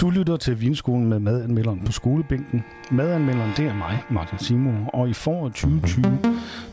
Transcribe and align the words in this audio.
Du 0.00 0.10
lytter 0.10 0.36
til 0.36 0.60
Vinskolen 0.60 1.08
med 1.08 1.18
madanmelderen 1.18 1.84
på 1.84 1.92
skolebænken. 1.92 2.64
Madanmelderen 2.90 3.50
det 3.56 3.66
er 3.66 3.74
mig, 3.74 4.02
Martin 4.10 4.38
Simon, 4.38 4.88
og 4.92 5.08
i 5.08 5.12
foråret 5.12 5.54
2020 5.54 6.18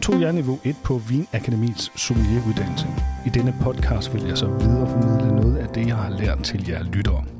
tog 0.02 0.22
jeg 0.22 0.34
niveau 0.34 0.60
1 0.64 0.76
på 0.84 1.02
Vinakademiets 1.10 2.02
sommelieruddannelse. 2.02 2.88
I 3.26 3.30
denne 3.30 3.56
podcast 3.62 4.14
vil 4.14 4.24
jeg 4.24 4.38
så 4.38 4.48
videreformidle 4.48 5.42
noget 5.42 5.58
af 5.58 5.68
det, 5.68 5.88
jeg 5.88 5.96
har 5.96 6.10
lært 6.10 6.44
til 6.44 6.70
jer 6.70 6.84
lyttere. 6.84 7.35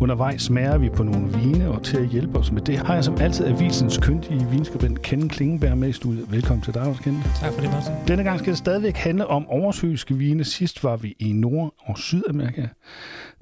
Undervejs 0.00 0.42
smager 0.42 0.78
vi 0.78 0.88
på 0.88 1.02
nogle 1.02 1.38
vine, 1.38 1.70
og 1.70 1.82
til 1.82 1.96
at 1.96 2.08
hjælpe 2.08 2.38
os 2.38 2.52
med 2.52 2.62
det 2.62 2.78
har 2.78 2.94
jeg 2.94 3.04
som 3.04 3.16
altid 3.20 3.46
avisens 3.46 3.98
kyndige 3.98 4.46
vinskribent 4.50 5.02
Kende 5.02 5.28
Klingenberg 5.28 5.78
med 5.78 5.88
i 5.88 5.92
studiet. 5.92 6.32
Velkommen 6.32 6.62
til 6.62 6.74
dig, 6.74 6.82
også 6.82 7.02
Kende. 7.02 7.22
Tak 7.40 7.52
for 7.52 7.60
det, 7.60 7.70
Martin. 7.70 7.92
Denne 8.08 8.24
gang 8.24 8.38
skal 8.38 8.50
det 8.50 8.58
stadigvæk 8.58 8.96
handle 8.96 9.26
om 9.26 9.48
oversøiske 9.48 10.14
vine. 10.14 10.44
Sidst 10.44 10.84
var 10.84 10.96
vi 10.96 11.16
i 11.18 11.32
Nord- 11.32 11.74
og 11.78 11.98
Sydamerika. 11.98 12.66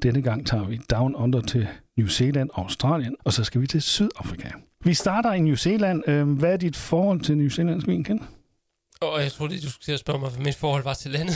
Denne 0.02 0.22
gang 0.22 0.46
tager 0.46 0.64
vi 0.64 0.80
down 0.90 1.14
under 1.14 1.40
til 1.40 1.68
New 1.96 2.06
Zealand 2.06 2.50
og 2.52 2.62
Australien, 2.62 3.14
og 3.24 3.32
så 3.32 3.44
skal 3.44 3.60
vi 3.60 3.66
til 3.66 3.82
Sydafrika. 3.82 4.48
Vi 4.84 4.94
starter 4.94 5.32
i 5.32 5.40
New 5.40 5.54
Zealand. 5.54 6.02
Øhm, 6.08 6.34
hvad 6.34 6.52
er 6.52 6.56
dit 6.56 6.76
forhold 6.76 7.20
til 7.20 7.38
New 7.38 7.48
Zealandsk 7.48 7.86
vin, 7.86 8.04
Ken? 8.04 8.20
Og 9.00 9.22
jeg 9.22 9.32
troede, 9.32 9.60
du 9.60 9.70
skulle 9.70 9.84
til 9.84 9.92
at 9.92 10.00
spørge 10.00 10.18
mig, 10.18 10.30
hvad 10.30 10.44
mit 10.44 10.54
forhold 10.54 10.82
var 10.82 10.94
til 10.94 11.10
landet. 11.10 11.34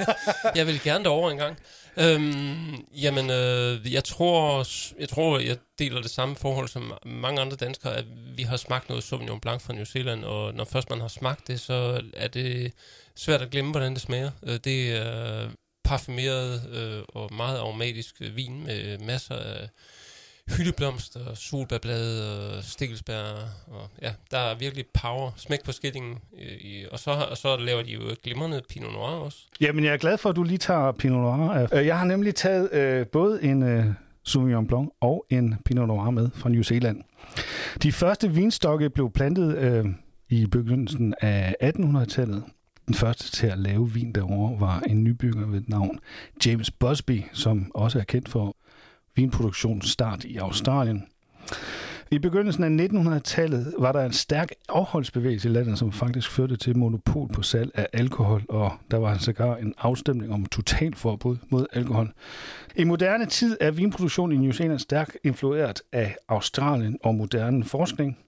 jeg 0.56 0.66
vil 0.66 0.80
gerne 0.82 1.04
derover 1.04 1.30
en 1.30 1.36
gang. 1.36 1.58
Øhm, 1.96 2.84
jamen, 2.92 3.30
øh, 3.30 3.92
jeg 3.92 4.04
tror, 4.04 4.66
jeg 5.00 5.08
tror, 5.08 5.38
jeg 5.38 5.56
deler 5.78 6.02
det 6.02 6.10
samme 6.10 6.36
forhold 6.36 6.68
som 6.68 6.92
mange 7.06 7.40
andre 7.40 7.56
danskere, 7.56 7.96
at 7.96 8.04
vi 8.36 8.42
har 8.42 8.56
smagt 8.56 8.88
noget 8.88 9.04
Sauvignon 9.04 9.40
Blanc 9.40 9.62
fra 9.62 9.72
New 9.72 9.84
Zealand, 9.84 10.24
og 10.24 10.54
når 10.54 10.64
først 10.64 10.90
man 10.90 11.00
har 11.00 11.08
smagt 11.08 11.48
det, 11.48 11.60
så 11.60 12.02
er 12.14 12.28
det 12.28 12.72
svært 13.16 13.42
at 13.42 13.50
glemme, 13.50 13.70
hvordan 13.70 13.94
det 13.94 14.02
smager. 14.02 14.30
Øh, 14.42 14.58
det 14.64 14.96
er 14.96 15.48
parfumeret 15.84 16.70
øh, 16.72 17.02
og 17.08 17.34
meget 17.34 17.58
aromatisk 17.58 18.14
vin 18.20 18.64
med 18.64 18.98
masser 18.98 19.36
af 19.36 19.68
hyldeblomster, 20.56 21.34
solbærblade 21.34 22.58
stikkelsbær. 22.62 23.20
Og, 23.66 23.90
ja, 24.02 24.12
der 24.30 24.38
er 24.38 24.54
virkelig 24.58 24.84
power, 25.02 25.30
smæk 25.36 25.64
på 25.64 25.72
skillingen. 25.72 26.18
Øh, 26.38 26.52
I, 26.60 26.84
og, 26.92 26.98
så, 26.98 27.10
og 27.30 27.36
så 27.36 27.56
laver 27.56 27.82
de 27.82 27.90
jo 27.92 28.00
glimrende 28.22 28.62
Pinot 28.68 28.92
Noir 28.92 29.10
også. 29.10 29.38
Jamen, 29.60 29.84
jeg 29.84 29.92
er 29.92 29.96
glad 29.96 30.18
for, 30.18 30.30
at 30.30 30.36
du 30.36 30.42
lige 30.42 30.58
tager 30.58 30.92
Pinot 30.92 31.38
Noir. 31.38 31.66
Øh, 31.72 31.86
jeg 31.86 31.98
har 31.98 32.04
nemlig 32.04 32.34
taget 32.34 32.72
øh, 32.72 33.06
både 33.06 33.42
en 33.44 33.62
øh, 33.62 33.84
Sauvignon 34.24 34.66
Blanc 34.66 34.88
og 35.00 35.26
en 35.30 35.54
Pinot 35.64 35.88
Noir 35.88 36.10
med 36.10 36.30
fra 36.34 36.48
New 36.48 36.62
Zealand. 36.62 37.02
De 37.82 37.92
første 37.92 38.30
vinstokke 38.30 38.90
blev 38.90 39.10
plantet 39.10 39.58
øh, 39.58 39.86
i 40.28 40.46
begyndelsen 40.46 41.14
af 41.20 41.54
1800-tallet. 41.62 42.42
Den 42.86 42.94
første 42.94 43.30
til 43.30 43.46
at 43.46 43.58
lave 43.58 43.92
vin 43.92 44.12
derovre 44.12 44.60
var 44.60 44.80
en 44.80 45.04
nybygger 45.04 45.46
ved 45.46 45.62
navn 45.66 45.98
James 46.46 46.70
Busby, 46.70 47.22
som 47.32 47.70
også 47.74 47.98
er 47.98 48.04
kendt 48.04 48.28
for 48.28 48.56
vinproduktionsstart 49.18 50.24
i 50.24 50.36
Australien. 50.36 51.06
I 52.10 52.18
begyndelsen 52.18 52.80
af 52.80 52.86
1900-tallet 52.86 53.74
var 53.78 53.92
der 53.92 54.04
en 54.04 54.12
stærk 54.12 54.48
afholdsbevægelse 54.68 55.48
i 55.48 55.52
landet, 55.52 55.78
som 55.78 55.92
faktisk 55.92 56.30
førte 56.30 56.56
til 56.56 56.76
monopol 56.76 57.28
på 57.28 57.42
salg 57.42 57.70
af 57.74 57.88
alkohol, 57.92 58.42
og 58.48 58.72
der 58.90 58.96
var 58.96 59.18
sågar 59.18 59.56
en 59.56 59.74
afstemning 59.78 60.32
om 60.32 60.46
totalforbud 60.46 61.36
mod 61.48 61.66
alkohol. 61.72 62.12
I 62.76 62.84
moderne 62.84 63.26
tid 63.26 63.56
er 63.60 63.70
vinproduktion 63.70 64.32
i 64.32 64.36
New 64.36 64.52
Zealand 64.52 64.78
stærkt 64.78 65.16
influeret 65.24 65.82
af 65.92 66.16
Australien 66.28 66.98
og 67.04 67.14
moderne 67.14 67.64
forskning, 67.64 68.18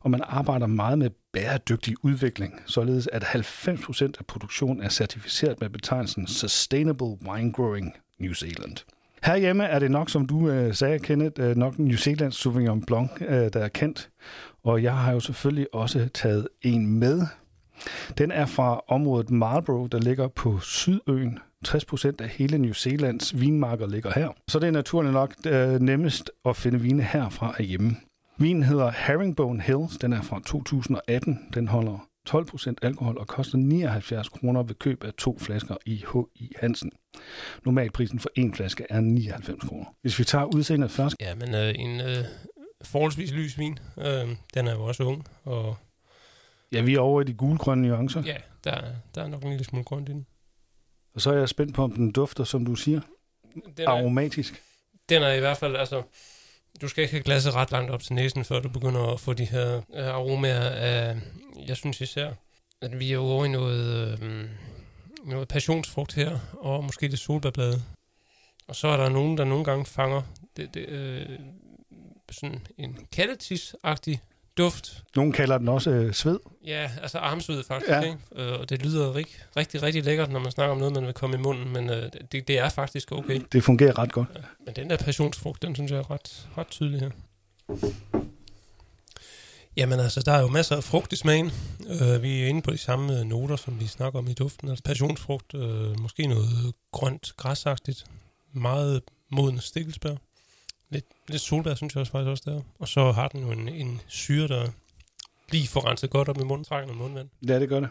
og 0.00 0.10
man 0.10 0.20
arbejder 0.24 0.66
meget 0.66 0.98
med 0.98 1.10
bæredygtig 1.32 1.94
udvikling, 2.02 2.60
således 2.66 3.08
at 3.12 3.24
90% 3.24 4.02
af 4.18 4.26
produktionen 4.28 4.82
er 4.82 4.88
certificeret 4.88 5.60
med 5.60 5.68
betegnelsen 5.68 6.26
Sustainable 6.26 7.16
Wine 7.28 7.52
Growing 7.52 7.94
New 8.18 8.32
Zealand. 8.32 8.76
Herhjemme 9.24 9.64
er 9.64 9.78
det 9.78 9.90
nok, 9.90 10.10
som 10.10 10.26
du 10.26 10.48
øh, 10.48 10.74
sagde, 10.74 10.98
Kenneth, 10.98 11.42
øh, 11.42 11.56
nok 11.56 11.78
New 11.78 11.96
Zealands 11.96 12.36
Sauvignon 12.36 12.84
Blanc, 12.84 13.10
øh, 13.20 13.28
der 13.28 13.60
er 13.60 13.68
kendt. 13.68 14.10
Og 14.64 14.82
jeg 14.82 14.96
har 14.96 15.12
jo 15.12 15.20
selvfølgelig 15.20 15.74
også 15.74 16.08
taget 16.14 16.48
en 16.62 16.86
med. 16.86 17.22
Den 18.18 18.30
er 18.30 18.46
fra 18.46 18.80
området 18.88 19.30
Marlborough, 19.30 19.88
der 19.92 19.98
ligger 19.98 20.28
på 20.28 20.58
Sydøen. 20.60 21.38
60% 21.68 22.12
af 22.18 22.28
hele 22.28 22.58
New 22.58 22.72
Zealands 22.72 23.40
vinmarker 23.40 23.86
ligger 23.86 24.10
her. 24.14 24.28
Så 24.48 24.58
det 24.58 24.66
er 24.66 24.72
naturligt 24.72 25.12
nok 25.12 25.34
øh, 25.46 25.80
nemmest 25.80 26.30
at 26.44 26.56
finde 26.56 26.80
vine 26.80 27.02
herfra 27.02 27.62
hjemme. 27.62 27.96
Vinen 28.38 28.62
hedder 28.62 28.90
Herringbone 28.90 29.62
Hills. 29.62 29.98
Den 29.98 30.12
er 30.12 30.22
fra 30.22 30.40
2018. 30.46 31.38
Den 31.54 31.68
holder 31.68 32.08
12 32.26 32.46
procent 32.46 32.78
alkohol 32.82 33.18
og 33.18 33.26
koster 33.26 33.58
79 33.58 34.28
kroner 34.28 34.62
ved 34.62 34.74
køb 34.74 35.04
af 35.04 35.14
to 35.14 35.38
flasker 35.38 35.76
i 35.86 36.04
H.I. 36.14 36.52
Hansen. 36.60 36.92
Normalprisen 37.64 38.18
for 38.18 38.30
en 38.34 38.54
flaske 38.54 38.86
er 38.90 39.00
99 39.00 39.64
kroner. 39.68 39.84
Hvis 40.02 40.18
vi 40.18 40.24
tager 40.24 40.44
udseendet 40.44 40.90
først. 40.90 41.16
Ja, 41.20 41.34
men 41.34 41.54
øh, 41.54 41.74
en 41.78 42.00
øh, 42.00 42.24
forholdsvis 42.82 43.32
lys 43.32 43.58
vin. 43.58 43.78
Øh, 43.98 44.28
den 44.54 44.66
er 44.66 44.72
jo 44.72 44.84
også 44.84 45.04
ung. 45.04 45.26
Og 45.44 45.76
ja, 46.72 46.82
vi 46.82 46.94
er 46.94 47.00
over 47.00 47.20
i 47.20 47.24
de 47.24 47.34
gulgrønne 47.34 47.88
nuancer. 47.88 48.22
Ja, 48.26 48.36
der, 48.64 48.80
der 49.14 49.22
er 49.22 49.28
nok 49.28 49.42
en 49.42 49.48
lille 49.48 49.64
smule 49.64 49.84
grønt 49.84 50.08
i 50.08 50.12
den. 50.12 50.26
Og 51.14 51.20
så 51.20 51.30
er 51.30 51.38
jeg 51.38 51.48
spændt 51.48 51.74
på, 51.74 51.82
om 51.82 51.92
den 51.92 52.12
dufter, 52.12 52.44
som 52.44 52.66
du 52.66 52.74
siger, 52.74 53.00
den 53.54 53.64
er, 53.78 53.88
aromatisk. 53.88 54.62
Den 55.08 55.22
er 55.22 55.32
i 55.32 55.40
hvert 55.40 55.56
fald, 55.56 55.76
altså, 55.76 56.02
du 56.80 56.88
skal 56.88 57.02
ikke 57.02 57.12
have 57.12 57.22
glasset 57.22 57.54
ret 57.54 57.70
langt 57.70 57.90
op 57.90 58.02
til 58.02 58.14
næsen, 58.14 58.44
før 58.44 58.60
du 58.60 58.68
begynder 58.68 59.12
at 59.12 59.20
få 59.20 59.32
de 59.32 59.44
her 59.44 59.76
øh, 59.94 60.06
aromaer 60.06 60.70
af, 60.70 61.16
jeg 61.66 61.76
synes 61.76 62.00
især, 62.00 62.32
at 62.80 62.98
vi 62.98 63.12
er 63.12 63.18
over 63.18 63.44
i 63.44 63.48
noget, 63.48 64.22
øh, 64.22 64.48
noget 65.24 65.48
passionsfrugt 65.48 66.14
her, 66.14 66.38
og 66.52 66.84
måske 66.84 67.08
det 67.08 67.18
solbærblade. 67.18 67.82
Og 68.68 68.76
så 68.76 68.88
er 68.88 68.96
der 68.96 69.08
nogen, 69.08 69.38
der 69.38 69.44
nogle 69.44 69.64
gange 69.64 69.84
fanger 69.84 70.22
det, 70.56 70.74
det, 70.74 70.88
øh, 70.88 71.38
sådan 72.30 72.66
en 72.78 72.98
kattetis-agtig 73.12 74.20
duft. 74.58 75.02
Nogle 75.16 75.32
kalder 75.32 75.58
den 75.58 75.68
også 75.68 75.90
øh, 75.90 76.14
sved. 76.14 76.38
Ja, 76.66 76.90
altså 77.02 77.18
armsved 77.18 77.64
faktisk. 77.64 77.90
Ja. 77.90 78.00
Ikke? 78.00 78.18
Øh, 78.36 78.60
og 78.60 78.68
det 78.68 78.82
lyder 78.82 79.14
rigtig, 79.14 79.36
rigtig, 79.56 79.82
rigtig 79.82 80.04
lækkert, 80.04 80.32
når 80.32 80.40
man 80.40 80.52
snakker 80.52 80.72
om 80.72 80.78
noget, 80.78 80.94
man 80.94 81.06
vil 81.06 81.14
komme 81.14 81.36
i 81.36 81.40
munden, 81.40 81.72
men 81.72 81.90
øh, 81.90 82.10
det, 82.32 82.48
det 82.48 82.58
er 82.58 82.68
faktisk 82.68 83.12
okay. 83.12 83.40
Det 83.52 83.64
fungerer 83.64 83.98
ret 83.98 84.12
godt. 84.12 84.28
Ja, 84.34 84.40
men 84.66 84.74
den 84.76 84.90
der 84.90 84.96
passionsfrugt, 84.96 85.62
den 85.62 85.74
synes 85.74 85.90
jeg 85.90 85.98
er 85.98 86.10
ret, 86.10 86.48
ret 86.58 86.66
tydelig 86.66 87.00
her. 87.00 87.10
Jamen 89.76 90.00
altså, 90.00 90.22
der 90.22 90.32
er 90.32 90.40
jo 90.40 90.48
masser 90.48 90.76
af 90.76 90.84
frugt 90.84 91.12
i 91.12 91.16
smagen. 91.16 91.52
Uh, 91.80 92.22
vi 92.22 92.42
er 92.42 92.46
inde 92.46 92.62
på 92.62 92.70
de 92.70 92.78
samme 92.78 93.24
noter, 93.24 93.56
som 93.56 93.80
vi 93.80 93.86
snakker 93.86 94.18
om 94.18 94.28
i 94.28 94.32
duften. 94.32 94.68
Altså 94.68 94.82
passionsfrugt, 94.84 95.54
uh, 95.54 96.00
måske 96.00 96.26
noget 96.26 96.74
grønt, 96.92 97.32
græsagtigt, 97.36 98.04
meget 98.52 99.02
moden 99.30 99.60
stikkelsbær. 99.60 100.14
Lidt, 100.92 101.04
lidt 101.28 101.42
solbær, 101.42 101.74
synes 101.74 101.94
jeg 101.94 102.00
også 102.00 102.12
faktisk 102.12 102.30
også 102.30 102.42
der. 102.46 102.60
Og 102.78 102.88
så 102.88 103.12
har 103.12 103.28
den 103.28 103.40
jo 103.40 103.50
en, 103.50 103.68
en 103.68 104.00
syre, 104.06 104.48
der 104.48 104.68
lige 105.50 105.68
får 105.68 105.90
renset 105.90 106.10
godt 106.10 106.28
op 106.28 106.40
i 106.40 106.44
munden, 106.44 106.64
trækker 106.64 106.86
noget 106.86 107.02
mundvand. 107.02 107.28
Ja, 107.48 107.60
det 107.60 107.68
gør 107.68 107.80
det. 107.80 107.88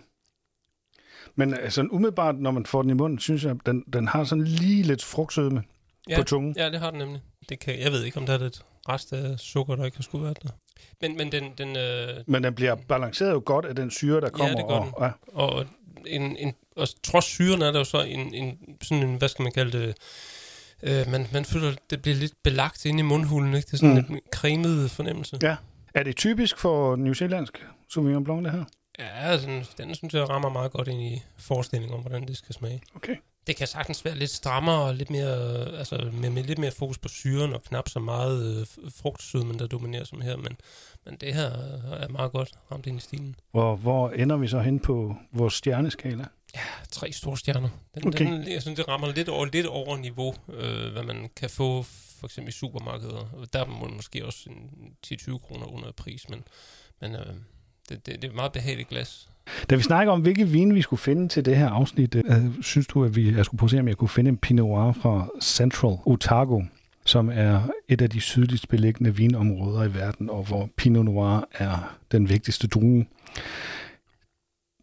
Men 1.35 1.53
altså, 1.53 1.87
umiddelbart, 1.91 2.39
når 2.39 2.51
man 2.51 2.65
får 2.65 2.81
den 2.81 2.91
i 2.91 2.93
munden, 2.93 3.19
synes 3.19 3.43
jeg, 3.43 3.55
den, 3.65 3.83
den 3.93 4.07
har 4.07 4.23
sådan 4.23 4.43
lige 4.43 4.83
lidt 4.83 5.03
frugtsødme 5.03 5.63
ja, 6.09 6.17
på 6.17 6.23
tungen. 6.23 6.55
Ja, 6.57 6.69
det 6.69 6.79
har 6.79 6.89
den 6.89 6.99
nemlig. 6.99 7.21
Det 7.49 7.59
kan, 7.59 7.79
jeg 7.79 7.91
ved 7.91 8.03
ikke, 8.03 8.17
om 8.17 8.25
der 8.25 8.33
er 8.33 8.37
lidt 8.37 8.65
rest 8.89 9.13
af 9.13 9.39
sukker, 9.39 9.75
der 9.75 9.85
ikke 9.85 9.97
har 9.97 10.03
skulle 10.03 10.23
være 10.23 10.33
der. 10.43 10.49
Men, 11.01 11.17
men 11.17 11.31
den... 11.31 11.53
den 11.57 11.77
øh... 11.77 12.23
Men 12.27 12.43
den 12.43 12.55
bliver 12.55 12.75
balanceret 12.75 13.31
jo 13.31 13.41
godt 13.45 13.65
af 13.65 13.75
den 13.75 13.91
syre, 13.91 14.21
der 14.21 14.29
kommer. 14.29 14.49
Ja, 14.49 14.55
det 14.55 14.67
gør 14.67 14.75
og, 14.75 14.85
den. 14.85 14.93
Ja. 15.01 15.11
Og, 15.33 15.65
en, 16.05 16.37
en, 16.37 16.53
og 16.75 16.87
trods 17.03 17.25
syren 17.25 17.61
er 17.61 17.71
der 17.71 17.79
jo 17.79 17.83
så 17.83 18.01
en, 18.01 18.33
en, 18.33 18.77
sådan 18.81 19.09
en, 19.09 19.15
hvad 19.15 19.29
skal 19.29 19.43
man 19.43 19.51
kalde 19.51 19.77
det, 19.79 19.97
øh, 20.83 21.11
man, 21.11 21.27
man 21.33 21.45
føler, 21.45 21.73
det 21.89 22.01
bliver 22.01 22.15
lidt 22.15 22.33
belagt 22.43 22.85
inde 22.85 22.99
i 22.99 23.03
mundhulen, 23.03 23.53
ikke? 23.53 23.65
Det 23.65 23.73
er 23.73 23.77
sådan 23.77 24.05
mm. 24.09 24.15
en 24.15 24.21
cremet 24.33 24.91
fornemmelse. 24.91 25.37
Ja. 25.41 25.55
Er 25.93 26.03
det 26.03 26.15
typisk 26.15 26.57
for 26.57 26.95
New 26.95 27.13
Zealandsk 27.13 27.65
Sauvignon 27.89 28.23
Blanc, 28.23 28.43
det 28.43 28.51
her? 28.51 28.63
Ja, 28.99 29.37
den, 29.37 29.65
den 29.77 29.95
synes 29.95 30.13
jeg 30.13 30.29
rammer 30.29 30.49
meget 30.49 30.71
godt 30.71 30.87
ind 30.87 31.01
i 31.01 31.23
forestillingen 31.37 31.95
om, 31.95 32.01
hvordan 32.01 32.27
det 32.27 32.37
skal 32.37 32.55
smage. 32.55 32.81
Okay. 32.95 33.15
Det 33.47 33.55
kan 33.55 33.67
sagtens 33.67 34.05
være 34.05 34.15
lidt 34.15 34.29
strammere 34.29 34.81
og 34.81 34.95
lidt 34.95 35.09
mere, 35.09 35.65
altså 35.77 36.09
med, 36.13 36.29
med 36.29 36.43
lidt 36.43 36.59
mere 36.59 36.71
fokus 36.71 36.97
på 36.97 37.07
syren 37.07 37.53
og 37.53 37.63
knap 37.63 37.89
så 37.89 37.99
meget 37.99 38.59
øh, 38.59 38.65
frugtsødmen, 39.01 39.59
der 39.59 39.67
dominerer 39.67 40.03
som 40.03 40.21
her, 40.21 40.37
men, 40.37 40.57
men 41.05 41.15
det 41.21 41.33
her 41.33 41.49
er 41.91 42.07
meget 42.07 42.31
godt 42.31 42.51
ramt 42.71 42.87
ind 42.87 42.97
i 42.97 43.01
stilen. 43.01 43.35
Hvor, 43.51 43.75
hvor 43.75 44.09
ender 44.09 44.37
vi 44.37 44.47
så 44.47 44.59
hen 44.59 44.79
på 44.79 45.15
vores 45.33 45.53
stjerneskala? 45.53 46.25
Ja, 46.55 46.61
tre 46.91 47.11
store 47.11 47.37
stjerner. 47.37 47.69
Den, 47.95 48.07
okay. 48.07 48.25
den, 48.25 48.47
jeg 48.47 48.61
synes, 48.61 48.75
det 48.75 48.87
rammer 48.87 49.13
lidt 49.13 49.29
over, 49.29 49.45
lidt 49.45 49.65
over 49.65 49.97
niveau, 49.97 50.35
øh, 50.53 50.91
hvad 50.91 51.03
man 51.03 51.29
kan 51.35 51.49
få 51.49 51.83
for 52.19 52.25
eksempel 52.27 52.49
i 52.49 52.51
supermarkeder. 52.51 53.45
Der 53.53 53.65
må 53.65 53.85
man 53.85 53.95
måske 53.95 54.25
også 54.25 54.49
10-20 55.07 55.37
kroner 55.37 55.73
under 55.73 55.91
pris, 55.97 56.29
men, 56.29 56.43
men 57.01 57.15
øh, 57.15 57.25
det, 57.89 58.05
det, 58.05 58.05
det 58.05 58.23
er 58.23 58.27
et 58.27 58.35
meget 58.35 58.51
behageligt 58.51 58.89
glas. 58.89 59.29
Da 59.69 59.75
vi 59.75 59.81
snakker 59.81 60.13
om, 60.13 60.21
hvilke 60.21 60.47
vin 60.47 60.75
vi 60.75 60.81
skulle 60.81 60.99
finde 60.99 61.27
til 61.27 61.45
det 61.45 61.57
her 61.57 61.69
afsnit, 61.69 62.15
øh, 62.15 62.61
synes 62.61 62.87
du, 62.87 63.05
at 63.05 63.15
vi, 63.15 63.35
jeg 63.35 63.45
skulle 63.45 63.59
prøve 63.59 63.67
at 63.67 63.71
se, 63.71 63.79
om 63.79 63.87
jeg 63.87 63.97
kunne 63.97 64.09
finde 64.09 64.29
en 64.29 64.37
Pinot 64.37 64.67
Noir 64.67 64.91
fra 64.91 65.27
Central 65.41 65.97
Otago, 66.05 66.61
som 67.05 67.29
er 67.33 67.61
et 67.87 68.01
af 68.01 68.09
de 68.09 68.21
sydligst 68.21 68.67
beliggende 68.67 69.15
vinområder 69.15 69.83
i 69.83 69.93
verden, 69.93 70.29
og 70.29 70.43
hvor 70.43 70.69
Pinot 70.77 71.05
Noir 71.05 71.47
er 71.53 71.97
den 72.11 72.29
vigtigste 72.29 72.67
drue. 72.67 73.05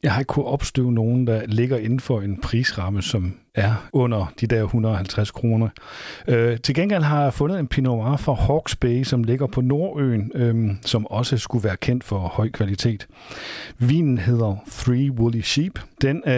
Jeg 0.02 0.12
har 0.12 0.20
ikke 0.20 0.28
kunnet 0.28 0.48
opstøve 0.48 0.92
nogen, 0.92 1.26
der 1.26 1.42
ligger 1.46 1.76
inden 1.76 2.00
for 2.00 2.20
en 2.20 2.40
prisramme, 2.40 3.02
som 3.02 3.34
er 3.54 3.88
under 3.92 4.32
de 4.40 4.46
der 4.46 4.62
150 4.62 5.30
kroner. 5.30 5.68
Øh, 6.28 6.58
til 6.58 6.74
gengæld 6.74 7.02
har 7.02 7.22
jeg 7.22 7.34
fundet 7.34 7.58
en 7.58 7.68
Pinot 7.68 7.98
Noir 7.98 8.16
fra 8.16 8.32
Hawks 8.34 8.76
Bay, 8.76 9.02
som 9.02 9.24
ligger 9.24 9.46
på 9.46 9.60
Nordøen, 9.60 10.32
øh, 10.34 10.70
som 10.82 11.06
også 11.06 11.38
skulle 11.38 11.64
være 11.64 11.76
kendt 11.76 12.04
for 12.04 12.18
høj 12.18 12.50
kvalitet. 12.50 13.06
Vinen 13.78 14.18
hedder 14.18 14.56
Three 14.70 15.10
Woolly 15.10 15.40
Sheep. 15.40 15.78
Den, 16.02 16.22
øh, 16.26 16.32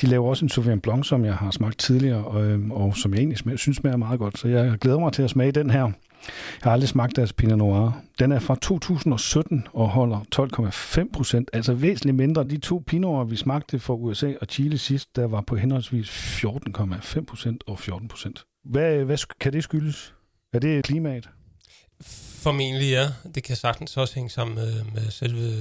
de 0.00 0.06
laver 0.06 0.28
også 0.28 0.44
en 0.44 0.48
Sauvignon 0.48 0.80
Blanc, 0.80 1.06
som 1.06 1.24
jeg 1.24 1.34
har 1.34 1.50
smagt 1.50 1.78
tidligere, 1.78 2.42
øh, 2.42 2.70
og 2.70 2.96
som 2.96 3.14
jeg 3.14 3.18
egentlig 3.20 3.58
synes 3.58 3.76
smager 3.76 3.96
meget 3.96 4.18
godt. 4.18 4.38
Så 4.38 4.48
jeg 4.48 4.78
glæder 4.80 4.98
mig 4.98 5.12
til 5.12 5.22
at 5.22 5.30
smage 5.30 5.52
den 5.52 5.70
her. 5.70 5.90
Jeg 6.28 6.62
har 6.62 6.72
aldrig 6.72 6.88
smagt 6.88 7.16
deres 7.16 7.32
Pinot 7.32 7.58
Noir. 7.58 8.02
Den 8.18 8.32
er 8.32 8.38
fra 8.38 8.56
2017 8.62 9.66
og 9.72 9.88
holder 9.88 10.20
12,5 11.00 11.12
procent, 11.12 11.50
altså 11.52 11.74
væsentligt 11.74 12.16
mindre. 12.16 12.44
De 12.44 12.58
to 12.58 12.82
Pinoter, 12.86 13.24
vi 13.24 13.36
smagte 13.36 13.78
fra 13.78 13.94
USA 13.94 14.32
og 14.40 14.46
Chile 14.50 14.78
sidst, 14.78 15.16
der 15.16 15.26
var 15.26 15.40
på 15.40 15.56
henholdsvis 15.56 16.08
14,5 16.44 17.24
procent 17.24 17.64
og 17.66 17.78
14 17.78 18.08
procent. 18.08 18.44
Hvad, 18.64 19.04
hvad 19.04 19.18
kan 19.40 19.52
det 19.52 19.64
skyldes? 19.64 20.14
Er 20.52 20.58
det 20.58 20.84
klimaet? 20.84 21.28
Formentlig 22.42 22.90
ja. 22.90 23.08
Det 23.34 23.44
kan 23.44 23.56
sagtens 23.56 23.96
også 23.96 24.14
hænge 24.14 24.30
sammen 24.30 24.54
med, 24.54 24.84
med 24.94 25.10
selve 25.10 25.52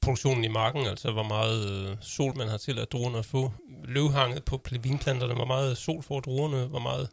produktionen 0.00 0.44
i 0.44 0.48
marken, 0.48 0.86
altså 0.86 1.10
hvor 1.10 1.22
meget 1.22 1.90
øh, 1.90 1.96
sol 2.00 2.36
man 2.36 2.48
har 2.48 2.56
til 2.56 2.78
at 2.78 2.92
druerne 2.92 3.18
at 3.18 3.24
få. 3.24 3.52
Løvhanget 3.84 4.44
på 4.44 4.60
vinplanterne, 4.82 5.34
hvor 5.34 5.44
meget 5.44 5.76
sol 5.76 6.02
får 6.02 6.20
druerne, 6.20 6.66
hvor 6.66 6.78
meget 6.78 7.08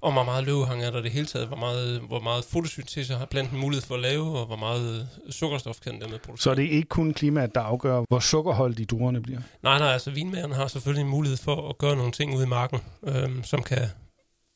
og 0.00 0.12
hvor 0.12 0.24
meget 0.24 0.44
løvehang 0.44 0.82
er 0.82 0.90
der 0.90 1.02
det 1.02 1.10
hele 1.10 1.26
taget, 1.26 1.48
hvor 1.48 1.56
meget, 1.56 2.00
hvor 2.00 2.20
meget 2.20 2.44
fotosyntese 2.44 3.14
har 3.14 3.26
planten 3.26 3.60
mulighed 3.60 3.82
for 3.82 3.94
at 3.94 4.00
lave, 4.00 4.38
og 4.38 4.46
hvor 4.46 4.56
meget 4.56 5.08
sukkerstof 5.30 5.80
kan 5.80 6.00
den 6.00 6.10
med 6.10 6.18
producere. 6.18 6.42
Så 6.42 6.54
det 6.54 6.64
er 6.64 6.70
ikke 6.70 6.88
kun 6.88 7.14
klimaet, 7.14 7.54
der 7.54 7.60
afgør, 7.60 8.04
hvor 8.08 8.18
sukkerholdige 8.18 8.86
druerne 8.86 9.22
bliver? 9.22 9.40
Nej, 9.62 9.78
nej, 9.78 9.88
altså 9.88 10.10
vinmagerne 10.10 10.54
har 10.54 10.66
selvfølgelig 10.66 11.02
en 11.02 11.10
mulighed 11.10 11.36
for 11.36 11.68
at 11.68 11.78
gøre 11.78 11.96
nogle 11.96 12.12
ting 12.12 12.36
ude 12.36 12.44
i 12.44 12.48
marken, 12.48 12.78
øhm, 13.06 13.44
som 13.44 13.62
kan 13.62 13.88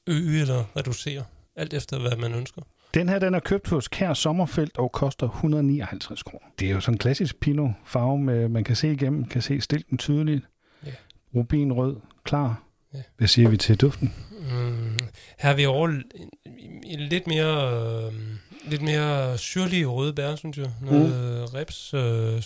øge 0.07 0.41
eller 0.41 0.65
reducere, 0.77 1.25
alt 1.57 1.75
efter 1.75 1.99
hvad 1.99 2.17
man 2.17 2.35
ønsker. 2.35 2.63
Den 2.95 3.09
her, 3.09 3.19
den 3.19 3.35
er 3.35 3.41
købt 3.41 3.69
hos 3.69 3.89
Kær 3.89 4.15
Sommerfelt 4.15 4.79
og 4.79 4.93
koster 4.93 5.29
159 5.29 6.23
kroner. 6.23 6.47
Det 6.59 6.69
er 6.69 6.73
jo 6.73 6.81
sådan 6.81 6.95
en 6.95 6.99
klassisk 6.99 7.41
Pinot 7.41 7.71
farve, 7.85 8.19
med, 8.19 8.49
man 8.49 8.65
kan 8.65 8.77
se 8.77 8.93
igennem, 8.93 9.25
kan 9.25 9.43
se 9.43 9.61
stilken 9.61 9.99
tydeligt. 9.99 10.45
Ja. 10.87 10.91
Rubinrød, 11.35 11.97
klar. 12.25 12.63
Ja. 12.95 12.99
Hvad 13.17 13.29
siger 13.29 13.49
vi 13.49 13.57
til 13.57 13.77
duften? 13.77 14.15
Mm, 14.31 14.88
her 15.39 15.51
er 15.51 15.55
vi 15.55 15.67
over 15.67 16.03
lidt 16.99 17.27
mere, 17.27 17.73
øh, 18.07 18.13
lidt 18.65 18.83
mere 18.83 19.39
syrlige 19.39 19.87
røde 19.87 20.13
bær, 20.13 20.37
synes 20.37 20.59
jeg. 20.59 20.71
Noget 20.83 21.09
mm. 21.11 21.55
reps, 21.55 21.95
øh, 21.95 22.43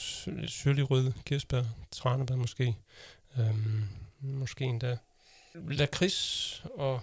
syrlig 0.46 0.90
rød 0.90 1.12
kirsebær, 1.26 1.62
tranebær 1.90 2.36
måske. 2.36 2.76
Øhm, 3.38 3.82
måske 4.20 4.64
endda 4.64 4.96
lakrids 5.54 6.64
og... 6.74 7.00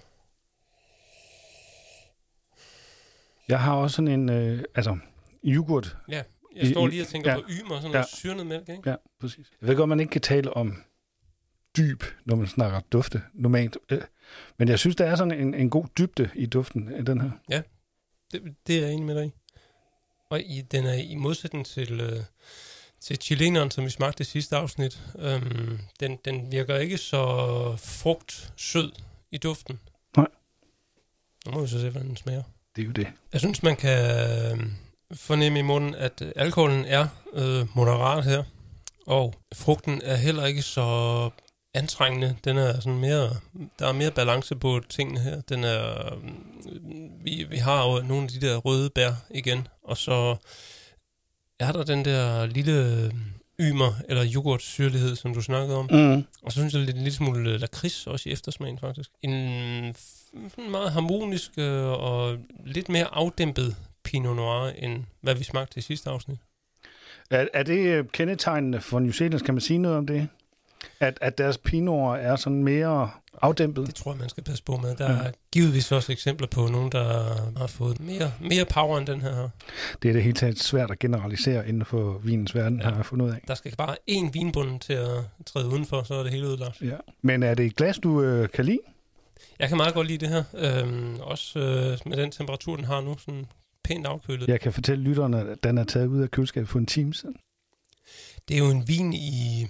Jeg 3.48 3.62
har 3.62 3.74
også 3.74 3.96
sådan 3.96 4.08
en, 4.08 4.30
øh, 4.30 4.64
altså, 4.76 4.98
yoghurt. 5.46 5.98
Ja, 6.10 6.24
jeg 6.56 6.68
står 6.68 6.88
lige 6.88 7.02
og 7.02 7.08
tænker 7.08 7.32
ja, 7.32 7.38
på 7.38 7.44
ymer, 7.50 7.76
sådan 7.76 7.92
ja, 7.92 7.92
noget 7.92 8.08
syrnet 8.14 8.48
mælk, 8.48 8.70
ikke? 8.70 8.90
Ja, 8.90 8.96
præcis. 9.20 9.52
Jeg 9.62 9.70
ved 9.70 9.76
godt, 9.76 9.90
man 9.90 10.00
ikke 10.00 10.10
kan 10.10 10.22
tale 10.22 10.54
om 10.54 10.84
dyb, 11.80 12.04
når 12.26 12.36
man 12.36 12.48
snakker 12.48 12.80
dufte 12.92 13.22
normalt. 13.34 13.78
Øh, 13.90 14.02
men 14.58 14.68
jeg 14.68 14.80
synes, 14.80 14.96
der 14.96 15.06
er 15.06 15.16
sådan 15.16 15.40
en, 15.40 15.54
en 15.54 15.70
god 15.70 15.86
dybde 15.98 16.30
i 16.36 16.46
duften 16.46 16.94
af 16.94 17.06
den 17.06 17.22
her. 17.22 17.32
Ja, 17.50 17.62
det, 18.32 18.42
det 18.68 18.78
er 18.78 18.82
jeg 18.82 18.92
enig 18.92 19.06
med 19.06 19.16
dig 19.16 19.26
i. 19.26 19.32
Og 20.30 20.42
i, 20.42 20.62
den 20.62 20.86
er 20.86 20.94
i 20.94 21.16
modsætning 21.16 21.66
til, 21.66 22.02
øh, 22.02 22.24
til 23.02 23.18
chileneren, 23.22 23.72
som 23.72 23.86
vi 23.86 23.90
smagte 23.90 24.22
i 24.22 24.26
sidste 24.26 24.56
afsnit, 24.56 25.02
øhm, 25.20 25.80
den, 26.00 26.18
den 26.26 26.52
virker 26.52 26.78
ikke 26.78 26.98
så 26.98 27.76
frugt 27.78 28.54
sød 28.58 28.92
i 29.32 29.38
duften. 29.38 29.80
Nej. 30.18 30.28
Nu 31.46 31.52
må 31.52 31.62
vi 31.62 31.68
så 31.68 31.80
se, 31.80 31.90
hvordan 31.90 32.08
den 32.08 32.18
smager. 32.18 32.44
Det 32.76 32.82
er 32.82 32.86
jo 32.86 32.92
det. 32.92 33.08
Jeg 33.34 33.42
synes, 33.42 33.64
man 33.64 33.76
kan 33.76 34.00
øh, 34.52 34.66
fornemme 35.14 35.60
i 35.60 35.62
munden, 35.62 35.96
at 35.96 36.24
alkoholen 36.36 36.86
er 36.86 37.08
øh, 37.34 37.68
moderat 37.76 38.24
her, 38.24 38.44
og 39.06 39.34
frugten 39.54 40.02
er 40.04 40.16
heller 40.16 40.46
ikke 40.46 40.62
så 40.62 41.30
antrængende. 41.74 42.36
Den 42.44 42.58
er 42.58 42.74
sådan 42.74 43.00
mere, 43.00 43.30
der 43.80 43.88
er 43.88 43.92
mere 43.92 44.12
balance 44.12 44.56
på 44.56 44.82
tingene 44.90 45.20
her. 45.20 45.42
Den 45.42 45.64
er, 45.64 46.16
vi, 47.24 47.46
vi 47.50 47.58
har 47.58 47.90
jo 47.90 48.02
nogle 48.02 48.24
af 48.24 48.30
de 48.30 48.48
der 48.48 48.58
røde 48.58 48.90
bær 48.90 49.12
igen, 49.30 49.68
og 49.84 49.98
så 49.98 50.36
er 51.60 51.72
der 51.72 51.84
den 51.84 52.06
der 52.06 52.46
lille 52.46 53.12
ymer 53.60 53.94
eller 54.10 54.26
yoghurt-syrlighed, 54.36 55.16
som 55.16 55.34
du 55.34 55.42
snakkede 55.42 55.78
om. 55.78 55.88
Mm. 55.92 56.24
Og 56.44 56.52
så 56.52 56.60
synes 56.60 56.74
jeg 56.74 56.82
lidt 56.82 56.98
en 56.98 57.04
lille 57.04 57.16
smule 57.16 57.58
lakrids 57.58 58.08
også 58.08 58.30
i 58.30 58.32
eftersmagen 58.32 58.80
faktisk. 58.80 59.12
En 59.22 59.96
meget 60.70 60.92
harmonisk 60.92 61.52
øh, 61.58 61.86
og 61.86 62.38
lidt 62.66 62.90
mere 62.90 63.06
afdæmpet 63.16 63.76
Pinot 64.04 64.36
Noir, 64.36 64.72
end 64.78 65.04
hvad 65.22 65.36
vi 65.36 65.44
smagte 65.44 65.78
i 65.78 65.82
sidste 65.82 66.10
afsnit. 66.10 66.38
Er, 67.32 67.48
er 67.54 67.64
det 67.64 68.12
kendetegnende 68.12 68.82
for 68.82 69.00
New 69.00 69.12
Zealand? 69.12 69.42
Kan 69.42 69.54
man 69.54 69.62
sige 69.62 69.78
noget 69.78 69.98
om 69.98 70.08
det? 70.08 70.28
At, 71.00 71.18
at 71.22 71.38
deres 71.38 71.58
pinoer 71.58 72.16
er 72.16 72.36
sådan 72.36 72.64
mere 72.64 73.10
afdæmpet? 73.42 73.88
Det 73.88 73.96
tror 73.96 74.12
jeg, 74.12 74.20
man 74.20 74.30
skal 74.30 74.44
passe 74.44 74.64
på 74.64 74.78
med. 74.78 74.96
Der 74.96 75.12
ja. 75.12 75.18
er 75.18 75.32
givetvis 75.52 75.92
også 75.92 76.12
eksempler 76.12 76.48
på 76.48 76.68
nogen, 76.68 76.92
der 76.92 77.34
har 77.58 77.68
fået 77.68 78.00
mere, 78.00 78.32
mere 78.42 78.66
power 78.66 78.98
end 78.98 79.08
den 79.08 79.22
her. 79.22 79.50
Det 80.02 80.10
er 80.10 80.14
det 80.14 80.24
hele 80.24 80.34
taget 80.34 80.60
svært 80.60 80.92
at 80.92 81.00
generalisere 81.00 81.68
inden 81.70 81.86
for 81.86 82.18
vinens 82.24 82.56
verden, 82.56 82.80
ja. 82.80 82.84
har 82.90 82.96
jeg 82.96 83.06
fundet 83.06 83.26
ud 83.26 83.32
af. 83.32 83.42
Der 83.48 83.56
skal 83.56 83.76
bare 83.76 83.96
én 84.12 84.32
vinbund 84.32 84.80
til 84.80 84.94
at 84.94 85.24
træde 85.46 85.68
udenfor, 85.68 86.04
så 86.04 86.14
er 86.14 86.24
det 86.24 86.32
hele 86.32 86.48
udlagt. 86.48 86.82
Ja. 86.82 86.96
Men 87.22 87.44
er 87.44 87.54
det 87.54 87.66
et 87.66 87.76
glas, 87.76 88.00
du 88.00 88.22
øh, 88.22 88.50
kan 88.50 88.66
lide? 88.66 88.80
Jeg 89.60 89.68
kan 89.68 89.78
meget 89.78 89.94
godt 89.94 90.08
lide 90.08 90.26
det 90.26 90.30
her. 90.30 90.44
Øhm, 90.54 91.16
også 91.20 91.60
øh, 91.60 91.98
med 92.06 92.18
den 92.18 92.32
temperatur, 92.32 92.76
den 92.76 92.86
har 92.86 93.02
nu, 93.02 93.18
sådan 93.18 93.46
pænt 93.84 94.08
afkølet. 94.08 94.48
Jeg 94.48 94.60
kan 94.60 94.74
fortælle 94.74 95.04
lytterne, 95.04 95.40
at 95.52 95.64
den 95.64 95.78
er 95.78 95.84
taget 95.84 96.08
ud 96.08 96.22
af 96.22 96.32
køleskabet 96.32 96.70
for 96.70 96.80
en 96.80 96.86
time 96.86 97.14
siden. 97.14 97.36
Det 98.48 98.56
er 98.56 98.60
jo 98.60 98.70
en 98.70 98.88
vin 98.88 99.14
i 99.14 99.68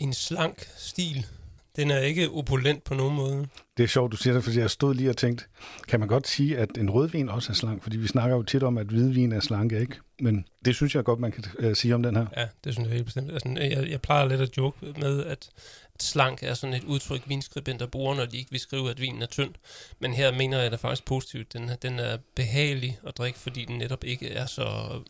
en 0.00 0.14
slank 0.14 0.68
stil. 0.76 1.26
Den 1.76 1.90
er 1.90 1.98
ikke 1.98 2.30
opulent 2.30 2.84
på 2.84 2.94
nogen 2.94 3.16
måde. 3.16 3.46
Det 3.76 3.82
er 3.82 3.88
sjovt, 3.88 4.12
du 4.12 4.16
siger 4.16 4.34
det, 4.34 4.44
fordi 4.44 4.58
jeg 4.58 4.70
stod 4.70 4.94
lige 4.94 5.10
og 5.10 5.16
tænkte, 5.16 5.44
kan 5.88 6.00
man 6.00 6.08
godt 6.08 6.28
sige, 6.28 6.58
at 6.58 6.78
en 6.78 6.90
rødvin 6.90 7.28
også 7.28 7.52
er 7.52 7.54
slank? 7.54 7.82
Fordi 7.82 7.96
vi 7.96 8.06
snakker 8.06 8.36
jo 8.36 8.42
tit 8.42 8.62
om, 8.62 8.78
at 8.78 8.86
hvidvin 8.86 9.32
er 9.32 9.40
slank, 9.40 9.72
ikke? 9.72 9.96
Men 10.20 10.44
det 10.64 10.74
synes 10.74 10.94
jeg 10.94 11.04
godt, 11.04 11.20
man 11.20 11.32
kan 11.32 11.44
uh, 11.58 11.72
sige 11.74 11.94
om 11.94 12.02
den 12.02 12.16
her. 12.16 12.26
Ja, 12.36 12.46
det 12.64 12.72
synes 12.74 12.86
jeg 12.86 12.94
helt 12.94 13.04
bestemt. 13.04 13.32
Altså, 13.32 13.48
jeg, 13.48 13.90
jeg 13.90 14.00
plejer 14.00 14.28
lidt 14.28 14.40
at 14.40 14.56
joke 14.56 14.86
med, 15.00 15.24
at 15.24 15.50
slank 16.00 16.42
er 16.42 16.54
sådan 16.54 16.74
et 16.74 16.84
udtryk, 16.84 17.28
vinskribenter 17.28 17.86
bruger, 17.86 18.14
når 18.14 18.26
de 18.26 18.38
ikke 18.38 18.50
vil 18.50 18.60
skrive, 18.60 18.90
at 18.90 19.00
vinen 19.00 19.22
er 19.22 19.26
tynd. 19.26 19.54
Men 19.98 20.14
her 20.14 20.32
mener 20.32 20.58
jeg 20.58 20.70
det 20.70 20.80
faktisk 20.80 21.04
positivt. 21.04 21.52
Den, 21.52 21.70
den 21.82 21.98
er 21.98 22.16
behagelig 22.34 22.98
at 23.06 23.18
drikke, 23.18 23.38
fordi 23.38 23.64
den 23.64 23.78
netop 23.78 24.04
ikke 24.04 24.28
er 24.32 24.46
så 24.46 25.00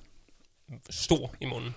stor 0.91 1.35
i 1.41 1.47
munden. 1.47 1.75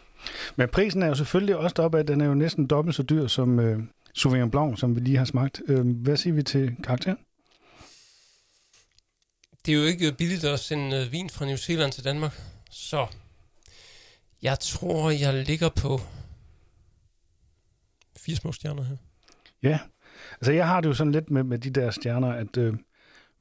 Men 0.55 0.69
prisen 0.69 1.03
er 1.03 1.07
jo 1.07 1.15
selvfølgelig 1.15 1.55
også 1.55 1.73
deroppe 1.77 1.99
at 1.99 2.07
den 2.07 2.21
er 2.21 2.25
jo 2.25 2.33
næsten 2.33 2.67
dobbelt 2.67 2.95
så 2.95 3.03
dyr 3.03 3.27
som 3.27 3.59
øh, 3.59 3.79
Sauvignon 4.13 4.51
Blanc, 4.51 4.79
som 4.79 4.95
vi 4.95 4.99
lige 4.99 5.17
har 5.17 5.25
smagt. 5.25 5.61
Øh, 5.67 5.87
hvad 5.87 6.17
siger 6.17 6.33
vi 6.33 6.43
til 6.43 6.75
karakteren? 6.83 7.17
Det 9.65 9.73
er 9.73 9.77
jo 9.77 9.83
ikke 9.83 10.11
billigt 10.11 10.43
at 10.43 10.59
sende 10.59 10.97
øh, 10.97 11.11
vin 11.11 11.29
fra 11.29 11.45
New 11.45 11.55
Zealand 11.55 11.91
til 11.91 12.03
Danmark, 12.03 12.41
så 12.71 13.07
jeg 14.41 14.59
tror, 14.59 15.09
jeg 15.09 15.33
ligger 15.33 15.69
på 15.69 16.01
fire 18.17 18.35
små 18.35 18.51
stjerner 18.51 18.83
her. 18.83 18.95
Ja, 19.63 19.79
altså 20.31 20.51
jeg 20.51 20.67
har 20.67 20.81
det 20.81 20.89
jo 20.89 20.93
sådan 20.93 21.11
lidt 21.11 21.31
med, 21.31 21.43
med 21.43 21.59
de 21.59 21.69
der 21.69 21.91
stjerner, 21.91 22.27
at 22.27 22.57
øh, 22.57 22.73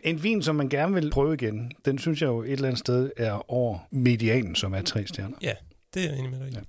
en 0.01 0.23
vin, 0.23 0.43
som 0.43 0.57
man 0.57 0.69
gerne 0.69 0.95
vil 0.95 1.11
prøve 1.11 1.35
igen, 1.35 1.73
den 1.85 1.99
synes 1.99 2.23
jeg 2.23 2.27
jo 2.27 2.43
et 2.43 2.53
eller 2.53 2.69
andet 2.69 2.79
sted 2.79 3.11
er 3.17 3.51
over 3.51 3.79
medianen, 3.91 4.55
som 4.55 4.75
er 4.75 4.83
tre 4.83 5.07
stjerner. 5.07 5.37
Ja, 5.43 5.53
det 5.95 6.05
er 6.05 6.09
jeg 6.11 6.19
enig 6.19 6.31
med 6.31 6.39
dig 6.39 6.49
i. 6.49 6.55
Ja. 6.55 6.61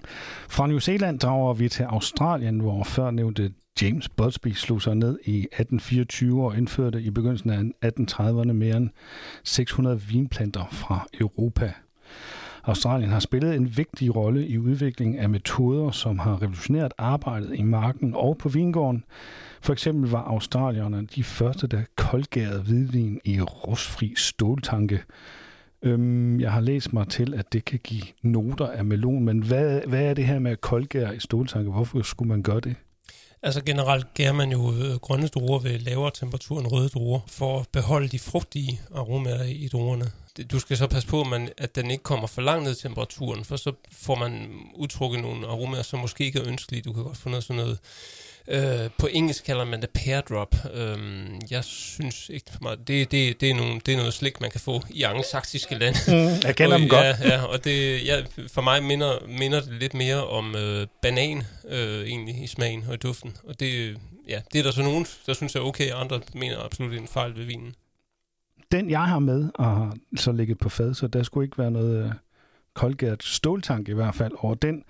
Fra 0.50 0.68
New 0.68 0.80
Zealand 0.80 1.20
drager 1.20 1.54
vi 1.54 1.70
til 1.70 1.84
Australien, 1.84 2.60
hvor 2.60 2.84
før 2.84 3.12
nævnte 3.12 3.54
James 3.82 4.10
Busby 4.10 4.48
slog 4.48 4.82
sig 4.82 4.96
ned 4.96 5.20
i 5.26 5.38
1824 5.38 6.46
og 6.46 6.58
indførte 6.58 7.02
i 7.02 7.10
begyndelsen 7.10 7.74
af 7.82 7.92
1830'erne 7.92 8.52
mere 8.52 8.78
end 8.78 8.90
600 9.44 10.02
vinplanter 10.02 10.68
fra 10.72 11.08
Europa. 11.20 11.74
Australien 12.64 13.10
har 13.10 13.20
spillet 13.20 13.56
en 13.56 13.78
vigtig 13.78 14.16
rolle 14.16 14.48
i 14.48 14.58
udviklingen 14.58 15.20
af 15.20 15.30
metoder, 15.30 15.92
som 15.92 16.20
har 16.20 16.42
revolutioneret 16.42 16.94
arbejdet 16.98 17.60
i 17.60 17.62
marken 17.62 18.14
og 18.16 18.38
på 18.38 18.50
vingården. 18.50 19.04
For 19.62 19.74
eksempel 19.74 20.10
var 20.10 20.24
australierne 20.24 21.08
de 21.16 21.24
første, 21.24 21.68
der 21.68 21.82
koldgærede 21.96 22.62
hvidvin 22.62 23.20
i 23.26 23.42
rustfri 23.42 24.14
ståltanke, 24.18 25.04
Øhm, 25.84 26.40
jeg 26.40 26.52
har 26.52 26.62
læst 26.62 26.94
mig 26.94 27.08
til, 27.08 27.34
at 27.34 27.54
det 27.54 27.66
kan 27.66 27.80
give 27.84 28.04
noter 28.22 28.68
af 28.68 28.86
melon, 28.86 29.24
men 29.24 29.44
hvad, 29.44 29.82
hvad 29.88 30.02
er 30.02 30.14
det 30.14 30.26
her 30.26 30.40
med 30.40 30.58
koldgær 30.58 31.12
i 31.12 31.20
ståltanke? 31.20 31.72
Hvorfor 31.72 32.02
skulle 32.02 32.30
man 32.30 32.44
gøre 32.44 32.60
det? 32.60 32.76
Altså 33.44 33.64
generelt 33.64 34.14
gærer 34.14 34.34
man 34.34 34.52
jo 34.52 34.74
øh, 34.74 34.96
grønne 34.96 35.28
druer 35.28 35.60
ved 35.60 35.80
lavere 35.80 36.12
temperatur 36.14 36.60
end 36.60 36.68
røde 36.72 36.90
druer, 36.90 37.20
for 37.28 37.60
at 37.60 37.68
beholde 37.72 38.08
de 38.08 38.20
frugtige 38.20 38.82
aromaer 38.96 39.44
i 39.44 39.68
druerne. 39.72 40.06
Du 40.52 40.60
skal 40.60 40.78
så 40.78 40.88
passe 40.88 41.08
på, 41.08 41.24
man, 41.24 41.50
at 41.58 41.76
den 41.76 41.92
ikke 41.92 42.04
kommer 42.04 42.28
for 42.28 42.42
langt 42.42 42.64
ned 42.64 42.72
i 42.72 42.82
temperaturen, 42.82 43.44
for 43.44 43.56
så 43.56 43.72
får 43.92 44.16
man 44.16 44.48
udtrukket 44.76 45.22
nogle 45.22 45.48
aromaer, 45.48 45.82
som 45.82 46.00
måske 46.00 46.26
ikke 46.26 46.40
er 46.40 46.48
ønskelige. 46.48 46.82
Du 46.82 46.94
kan 46.94 47.04
godt 47.04 47.18
få 47.18 47.30
noget 47.30 47.44
sådan 47.44 47.64
noget 47.64 47.80
Øh, 48.48 48.90
på 48.98 49.08
engelsk 49.12 49.44
kalder 49.44 49.66
man 49.66 49.82
det 49.82 49.90
pear 49.90 50.22
drop. 50.22 50.56
Øh, 50.74 50.98
jeg 51.52 51.64
synes 51.64 52.30
ikke 52.30 52.52
for 52.52 52.60
mig, 52.62 52.78
det, 52.88 53.12
det, 53.12 53.42
det, 53.42 53.50
er 53.50 53.56
nogle, 53.56 53.82
det 53.86 53.94
er 53.94 53.98
noget 53.98 54.14
slik, 54.14 54.42
man 54.42 54.52
kan 54.52 54.60
få 54.60 54.82
i 54.90 55.04
angsaksiske 55.04 55.76
lande. 55.76 56.00
Mm, 56.08 56.14
jeg 56.44 56.56
kender 56.56 56.76
og, 56.76 56.82
dem 56.82 56.90
godt. 56.90 57.04
Ja, 57.04 57.16
ja 57.28 57.44
og 57.44 57.64
det, 57.64 58.06
ja, 58.06 58.24
for 58.48 58.62
mig 58.62 58.84
minder, 58.84 59.28
minder 59.40 59.62
det 59.62 59.74
lidt 59.74 59.94
mere 59.94 60.28
om 60.28 60.56
øh, 60.56 60.88
banan 61.02 61.44
øh, 61.70 62.06
egentlig 62.06 62.44
i 62.44 62.48
smagen 62.48 62.86
og 62.88 62.94
i 62.94 62.98
duften. 62.98 63.38
Og 63.44 63.60
det, 63.60 63.98
ja, 64.28 64.42
det 64.54 64.60
er 64.60 64.64
der 64.64 64.72
så 64.72 64.84
nogen, 64.84 65.06
der 65.26 65.34
synes 65.34 65.56
er 65.56 65.60
okay, 65.60 65.92
og 65.92 66.02
andre 66.02 66.22
mener 66.36 66.66
absolut 66.66 66.94
en 66.94 67.08
fejl 67.08 67.38
ved 67.38 67.46
vinen. 67.46 67.76
Den, 68.72 68.90
jeg 68.90 69.02
har 69.02 69.20
med 69.20 69.50
og 69.54 69.94
så 70.16 70.32
ligget 70.32 70.58
på 70.58 70.70
fad, 70.70 70.94
så 70.94 71.08
der 71.08 71.24
skulle 71.24 71.46
ikke 71.46 71.58
være 71.58 71.72
noget... 71.72 72.06
Øh 72.06 72.12
Colgate 72.74 73.28
ståltank 73.28 73.90
i 73.90 73.94
hvert 73.94 74.16
fald 74.16 74.32
over 74.38 74.56
den. 74.56 74.84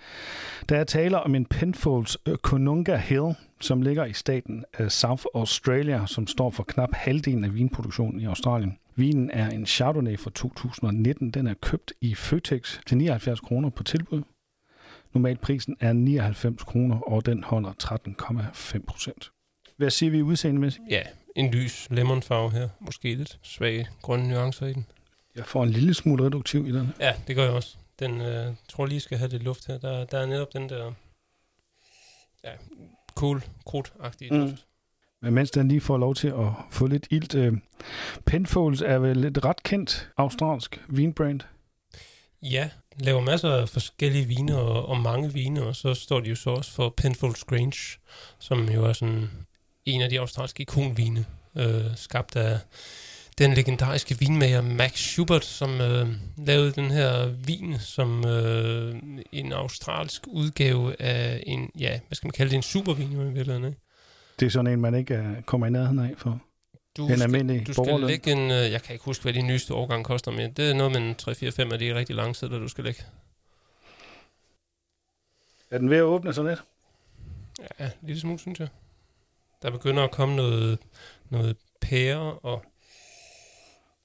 Der 0.69 0.77
er 0.77 0.83
taler 0.83 1.17
om 1.17 1.35
en 1.35 1.45
Penfolds 1.45 2.17
øh, 2.25 2.37
Konunga 2.37 2.97
Hill, 2.97 3.35
som 3.61 3.81
ligger 3.81 4.05
i 4.05 4.13
staten 4.13 4.65
øh, 4.79 4.89
South 4.89 5.23
Australia, 5.35 6.05
som 6.05 6.27
står 6.27 6.49
for 6.49 6.63
knap 6.63 6.93
halvdelen 6.93 7.43
af 7.43 7.55
vinproduktionen 7.55 8.19
i 8.19 8.25
Australien. 8.25 8.77
Vinen 8.95 9.29
er 9.29 9.49
en 9.49 9.65
Chardonnay 9.65 10.19
fra 10.19 10.31
2019. 10.35 11.31
Den 11.31 11.47
er 11.47 11.53
købt 11.53 11.93
i 12.01 12.15
Føtex 12.15 12.79
til 12.85 12.97
79 12.97 13.39
kroner 13.39 13.69
på 13.69 13.83
tilbud. 13.83 14.21
Normalt 15.13 15.41
prisen 15.41 15.77
er 15.79 15.93
99 15.93 16.63
kroner, 16.63 16.99
og 16.99 17.25
den 17.25 17.43
holder 17.43 17.71
13,5 17.83 18.85
procent. 18.87 19.31
Hvad 19.77 19.89
siger 19.89 20.09
vi 20.11 20.21
udseendemæssigt? 20.21 20.83
Ja, 20.89 21.01
en 21.35 21.51
lys 21.51 21.87
lemonfarve 21.91 22.51
her. 22.51 22.69
Måske 22.79 23.15
lidt 23.15 23.39
svage 23.43 23.87
grønne 24.01 24.29
nuancer 24.29 24.65
i 24.65 24.73
den. 24.73 24.85
Jeg 25.35 25.45
får 25.45 25.63
en 25.63 25.69
lille 25.69 25.93
smule 25.93 26.25
reduktiv 26.25 26.67
i 26.67 26.71
den. 26.71 26.93
Ja, 26.99 27.13
det 27.27 27.35
gør 27.35 27.43
jeg 27.43 27.53
også. 27.53 27.75
Den 27.99 28.21
øh, 28.21 28.53
tror 28.69 28.85
lige 28.85 28.99
skal 28.99 29.17
have 29.17 29.29
lidt 29.29 29.43
luft 29.43 29.67
her. 29.67 29.77
Der, 29.77 30.05
der 30.05 30.19
er 30.19 30.25
netop 30.25 30.53
den 30.53 30.69
der 30.69 30.93
ja, 32.43 32.51
cool, 33.15 33.43
krudt-agtige 33.65 34.33
mm. 34.33 34.49
duft. 34.49 34.65
Men 35.21 35.33
mens 35.33 35.51
den 35.51 35.67
lige 35.67 35.81
får 35.81 35.97
lov 35.97 36.15
til 36.15 36.27
at 36.27 36.47
få 36.71 36.87
lidt 36.87 37.07
ilt. 37.09 37.35
Øh, 37.35 37.53
Penfolds 38.25 38.81
er 38.81 38.97
vel 38.97 39.25
et 39.25 39.45
ret 39.45 39.63
kendt 39.63 40.09
australsk 40.17 40.83
vinbrand? 40.89 41.41
Ja, 42.41 42.69
laver 42.99 43.21
masser 43.21 43.49
af 43.49 43.69
forskellige 43.69 44.25
vine 44.25 44.57
og, 44.57 44.85
og 44.85 44.97
mange 44.99 45.33
vine, 45.33 45.63
og 45.63 45.75
så 45.75 45.93
står 45.93 46.19
de 46.19 46.29
jo 46.29 46.35
så 46.35 46.49
også 46.49 46.71
for 46.71 46.93
Penfolds 46.97 47.43
Grange, 47.43 47.99
som 48.39 48.69
jo 48.69 48.85
er 48.85 48.93
sådan 48.93 49.29
en 49.85 50.01
af 50.01 50.09
de 50.09 50.19
australske 50.19 50.61
ikonvine, 50.61 51.25
øh, 51.55 51.95
skabt 51.95 52.35
af 52.35 52.59
den 53.37 53.53
legendariske 53.53 54.19
vinmager 54.19 54.61
Max 54.61 54.91
Schubert, 54.91 55.45
som 55.45 55.81
øh, 55.81 56.07
lavede 56.37 56.71
den 56.71 56.91
her 56.91 57.27
vin 57.27 57.79
som 57.79 58.27
øh, 58.27 58.95
en 59.31 59.53
australsk 59.53 60.27
udgave 60.27 61.01
af 61.01 61.43
en, 61.45 61.71
ja, 61.79 61.99
hvad 62.07 62.15
skal 62.15 62.27
man 62.27 62.31
kalde 62.31 62.49
det, 62.49 62.55
en 62.55 62.63
supervin 62.63 63.11
i 63.11 63.15
virkeligheden, 63.15 63.65
ikke? 63.65 63.79
Det 64.39 64.45
er 64.45 64.49
sådan 64.49 64.71
en, 64.71 64.81
man 64.81 64.95
ikke 64.95 65.19
uh, 65.19 65.43
kommer 65.43 65.67
i 65.67 65.69
nærheden 65.69 65.99
af 65.99 66.13
for 66.17 66.41
du 66.97 67.07
en 67.07 67.21
almindelig 67.21 67.67
Du 67.67 67.73
skal 67.73 67.99
lægge 67.99 68.31
en, 68.31 68.51
uh, 68.51 68.71
jeg 68.71 68.81
kan 68.81 68.93
ikke 68.93 69.05
huske, 69.05 69.23
hvad 69.23 69.33
de 69.33 69.41
nyeste 69.41 69.73
årgang 69.73 70.05
koster, 70.05 70.31
men 70.31 70.53
det 70.53 70.69
er 70.69 70.73
noget 70.73 70.91
med 70.91 71.01
en 71.01 71.15
3-4-5 71.69 71.73
af 71.73 71.79
de 71.79 71.95
rigtig 71.95 72.15
lange 72.15 72.35
sædler, 72.35 72.59
du 72.59 72.67
skal 72.67 72.83
lægge. 72.83 73.03
Er 75.71 75.77
den 75.77 75.89
ved 75.89 75.97
at 75.97 76.03
åbne 76.03 76.33
sådan 76.33 76.49
lidt? 76.49 76.63
Ja, 77.79 77.89
lidt 78.01 78.19
smule, 78.19 78.39
synes 78.39 78.59
jeg. 78.59 78.67
Der 79.61 79.71
begynder 79.71 80.03
at 80.03 80.11
komme 80.11 80.35
noget, 80.35 80.79
noget 81.29 81.57
pære 81.81 82.33
og 82.33 82.63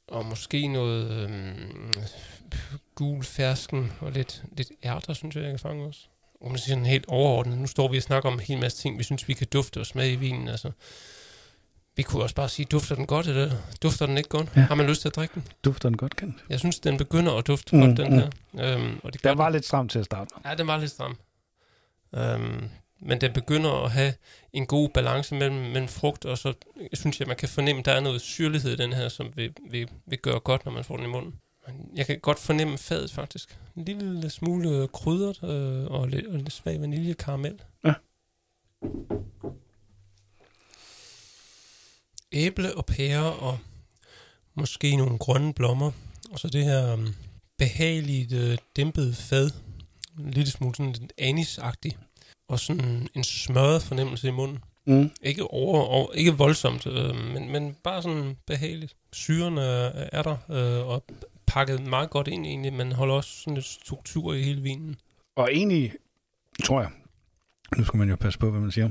og 0.08 0.26
måske 0.26 0.68
noget 0.68 1.10
øhm, 1.10 1.92
gul 2.94 3.24
fersken 3.24 3.92
og 4.00 4.12
lidt, 4.12 4.42
lidt 4.56 4.68
ærter, 4.84 5.12
synes 5.12 5.36
jeg, 5.36 5.42
jeg 5.42 5.50
kan 5.52 5.58
fange 5.58 5.86
også. 5.86 6.00
Og 6.40 6.50
man 6.50 6.58
siger 6.58 6.74
sådan 6.74 6.86
helt 6.86 7.04
overordnet, 7.08 7.58
nu 7.58 7.66
står 7.66 7.88
vi 7.88 7.96
og 7.96 8.02
snakker 8.02 8.28
om 8.28 8.34
en 8.34 8.40
hel 8.40 8.58
masse 8.58 8.78
ting, 8.78 8.98
vi 8.98 9.04
synes, 9.04 9.28
vi 9.28 9.32
kan 9.32 9.46
dufte 9.52 9.80
og 9.80 9.86
smage 9.86 10.12
i 10.12 10.16
vinen. 10.16 10.48
Altså, 10.48 10.70
vi 11.96 12.02
kunne 12.02 12.22
også 12.22 12.34
bare 12.34 12.48
sige, 12.48 12.66
dufter 12.66 12.94
den 12.94 13.06
godt, 13.06 13.26
eller 13.26 13.50
dufter 13.82 14.06
den 14.06 14.16
ikke 14.16 14.28
godt? 14.28 14.48
Ja. 14.56 14.60
Har 14.60 14.74
man 14.74 14.86
lyst 14.86 15.00
til 15.00 15.08
at 15.08 15.16
drikke 15.16 15.34
den? 15.34 15.44
Dufter 15.64 15.88
den 15.88 15.96
godt, 15.96 16.16
kan 16.16 16.40
Jeg 16.48 16.58
synes, 16.58 16.78
den 16.78 16.96
begynder 16.96 17.32
at 17.32 17.46
dufte 17.46 17.76
mm, 17.76 17.82
godt, 17.82 17.96
den 17.96 18.12
mm. 18.12 18.18
her. 18.18 18.76
Øhm, 18.76 19.00
og 19.02 19.12
det 19.12 19.24
den 19.24 19.38
var 19.38 19.44
den. 19.44 19.52
lidt 19.52 19.64
stram 19.64 19.88
til 19.88 19.98
at 19.98 20.04
starte 20.04 20.34
Ja, 20.44 20.54
den 20.54 20.66
var 20.66 20.76
lidt 20.78 20.90
stram. 20.90 21.16
Øhm, 22.14 22.68
men 23.00 23.20
den 23.20 23.32
begynder 23.32 23.84
at 23.84 23.90
have 23.90 24.14
en 24.52 24.66
god 24.66 24.88
balance 24.88 25.34
mellem, 25.34 25.56
mellem 25.56 25.88
frugt, 25.88 26.24
og 26.24 26.38
så 26.38 26.54
synes 26.92 27.20
jeg, 27.20 27.28
man 27.28 27.36
kan 27.36 27.48
fornemme, 27.48 27.80
at 27.80 27.86
der 27.86 27.92
er 27.92 28.00
noget 28.00 28.20
syrlighed 28.20 28.72
i 28.72 28.76
den 28.76 28.92
her, 28.92 29.08
som 29.08 29.32
vil, 29.36 29.52
vil, 29.70 29.88
vil 30.06 30.18
gøre 30.18 30.40
godt, 30.40 30.64
når 30.64 30.72
man 30.72 30.84
får 30.84 30.96
den 30.96 31.06
i 31.06 31.08
munden. 31.08 31.34
Jeg 31.94 32.06
kan 32.06 32.18
godt 32.20 32.38
fornemme 32.38 32.78
fadet 32.78 33.12
faktisk. 33.12 33.58
En 33.76 33.84
lille 33.84 34.30
smule 34.30 34.88
krydret 34.88 35.42
øh, 35.42 35.90
og, 35.90 36.08
lidt, 36.08 36.26
og 36.26 36.38
lidt 36.38 36.52
svag 36.52 36.80
vanilje 36.80 37.14
karamel. 37.14 37.60
Ja. 37.84 37.94
Æble 42.32 42.74
og 42.74 42.86
pære 42.86 43.32
og 43.32 43.58
måske 44.54 44.96
nogle 44.96 45.18
grønne 45.18 45.54
blommer. 45.54 45.92
Og 46.30 46.38
så 46.38 46.48
det 46.48 46.64
her 46.64 46.92
um, 46.92 47.14
behageligt 47.58 48.32
øh, 48.32 48.58
dæmpede 48.76 49.14
fad. 49.14 49.50
En 50.18 50.30
lille 50.30 50.50
smule 50.50 50.74
sådan 50.74 50.92
lidt 50.92 51.12
anisagtigt 51.18 51.98
og 52.48 52.60
sådan 52.60 53.08
en 53.14 53.24
smørret 53.24 53.82
fornemmelse 53.82 54.28
i 54.28 54.30
munden. 54.30 54.58
Mm. 54.86 55.10
Ikke 55.22 55.44
over, 55.44 55.80
over, 55.80 56.12
ikke 56.12 56.32
voldsomt, 56.32 56.86
øh, 56.86 57.14
men, 57.16 57.52
men 57.52 57.76
bare 57.84 58.02
sådan 58.02 58.36
behageligt. 58.46 58.96
Syren 59.12 59.58
er, 59.58 59.90
er 60.12 60.22
der, 60.22 60.36
øh, 60.50 60.88
og 60.88 61.04
pakket 61.46 61.86
meget 61.86 62.10
godt 62.10 62.28
ind 62.28 62.46
egentlig, 62.46 62.72
men 62.72 62.92
holder 62.92 63.14
også 63.14 63.30
sådan 63.30 63.54
lidt 63.54 63.66
struktur 63.66 64.34
i 64.34 64.42
hele 64.42 64.62
vinen. 64.62 64.96
Og 65.36 65.48
egentlig, 65.52 65.92
tror 66.64 66.80
jeg, 66.80 66.90
nu 67.76 67.84
skal 67.84 67.98
man 67.98 68.08
jo 68.08 68.16
passe 68.16 68.38
på, 68.38 68.50
hvad 68.50 68.60
man 68.60 68.70
siger, 68.70 68.90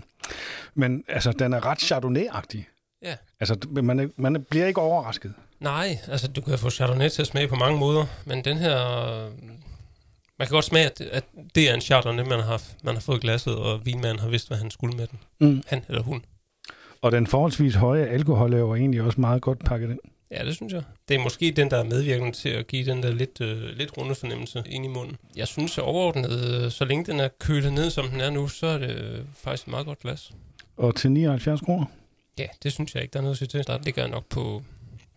men 0.74 1.04
altså, 1.08 1.32
den 1.32 1.54
er 1.54 1.66
ret 1.66 1.84
chardonnay-agtig. 1.84 2.64
Ja. 3.02 3.16
Altså, 3.40 3.58
man, 3.72 4.14
man 4.18 4.46
bliver 4.50 4.68
ikke 4.68 4.82
overrasket. 4.82 5.34
Nej, 5.60 5.98
altså 6.08 6.28
du 6.28 6.42
kan 6.42 6.60
få 6.60 6.70
Chardonnay 6.70 7.10
til 7.10 7.22
at 7.22 7.28
smage 7.28 7.48
på 7.48 7.56
mange 7.56 7.80
måder, 7.80 8.06
men 8.26 8.44
den 8.44 8.58
her 8.58 8.78
man 10.39 10.48
kan 10.48 10.53
godt 10.53 10.65
smage, 10.65 10.86
at, 10.86 11.01
at 11.01 11.24
det 11.56 11.70
er 11.70 11.74
en 11.74 11.82
Chardonnay, 11.82 12.24
man 12.24 12.39
har, 12.39 12.62
man 12.84 12.94
har 12.94 13.01
fået 13.01 13.22
glasset, 13.22 13.56
og 13.56 13.86
vinmanden 13.86 14.20
har 14.20 14.29
vidst, 14.29 14.48
hvad 14.48 14.58
han 14.58 14.72
skulle 14.72 14.98
med 14.98 15.08
den. 15.08 15.20
Mm. 15.39 15.63
Han 15.67 15.84
eller 15.88 16.01
hun. 16.01 16.24
Og 17.01 17.12
den 17.12 17.27
forholdsvis 17.27 17.75
høje 17.75 18.06
alkohol 18.06 18.53
er 18.53 18.58
jo 18.58 18.75
egentlig 18.75 19.01
også 19.01 19.22
meget 19.22 19.41
godt 19.41 19.60
pakket 19.60 19.89
ind. 19.89 20.00
Ja, 20.32 20.46
det 20.46 20.56
synes 20.56 20.74
jeg. 20.74 20.84
Det 21.08 21.15
er 21.15 21.24
måske 21.24 21.51
den, 21.51 21.72
der 21.72 21.77
er 21.77 21.84
medvirkende 21.84 22.32
til 22.32 22.50
at 22.50 22.67
give 22.67 22.86
den 22.86 23.03
der 23.03 23.12
lidt, 23.12 23.41
øh, 23.41 23.62
lidt 23.62 23.98
runde 23.98 24.15
fornemmelse 24.15 24.63
ind 24.65 24.86
i 24.86 24.88
munden. 24.88 25.17
Jeg 25.36 25.48
synes 25.48 25.77
at 25.77 25.84
overordnet, 25.84 26.63
øh, 26.65 26.72
så 26.72 26.86
længe 26.86 27.06
den 27.06 27.20
er 27.20 27.27
kølet 27.39 27.74
ned, 27.74 27.89
som 27.89 28.08
den 28.08 28.22
er 28.22 28.29
nu, 28.29 28.48
så 28.48 28.67
er 28.67 28.77
det 28.77 28.89
øh, 28.89 29.20
faktisk 29.34 29.67
et 29.67 29.72
meget 29.72 29.86
godt 29.86 30.00
glas. 30.00 30.32
Og 30.77 30.96
til 30.96 31.12
79 31.12 31.62
kroner? 31.62 31.86
Ja, 32.38 32.48
det 32.63 32.74
synes 32.74 32.96
jeg 32.96 33.03
ikke, 33.03 33.13
der 33.13 33.20
er 33.20 33.24
noget 33.24 33.34
at 33.34 33.38
sige 33.38 33.48
til. 33.48 33.67
Der 33.67 33.79
ligger 33.84 34.01
jeg 34.01 34.12
nok 34.12 34.25
på 34.29 34.63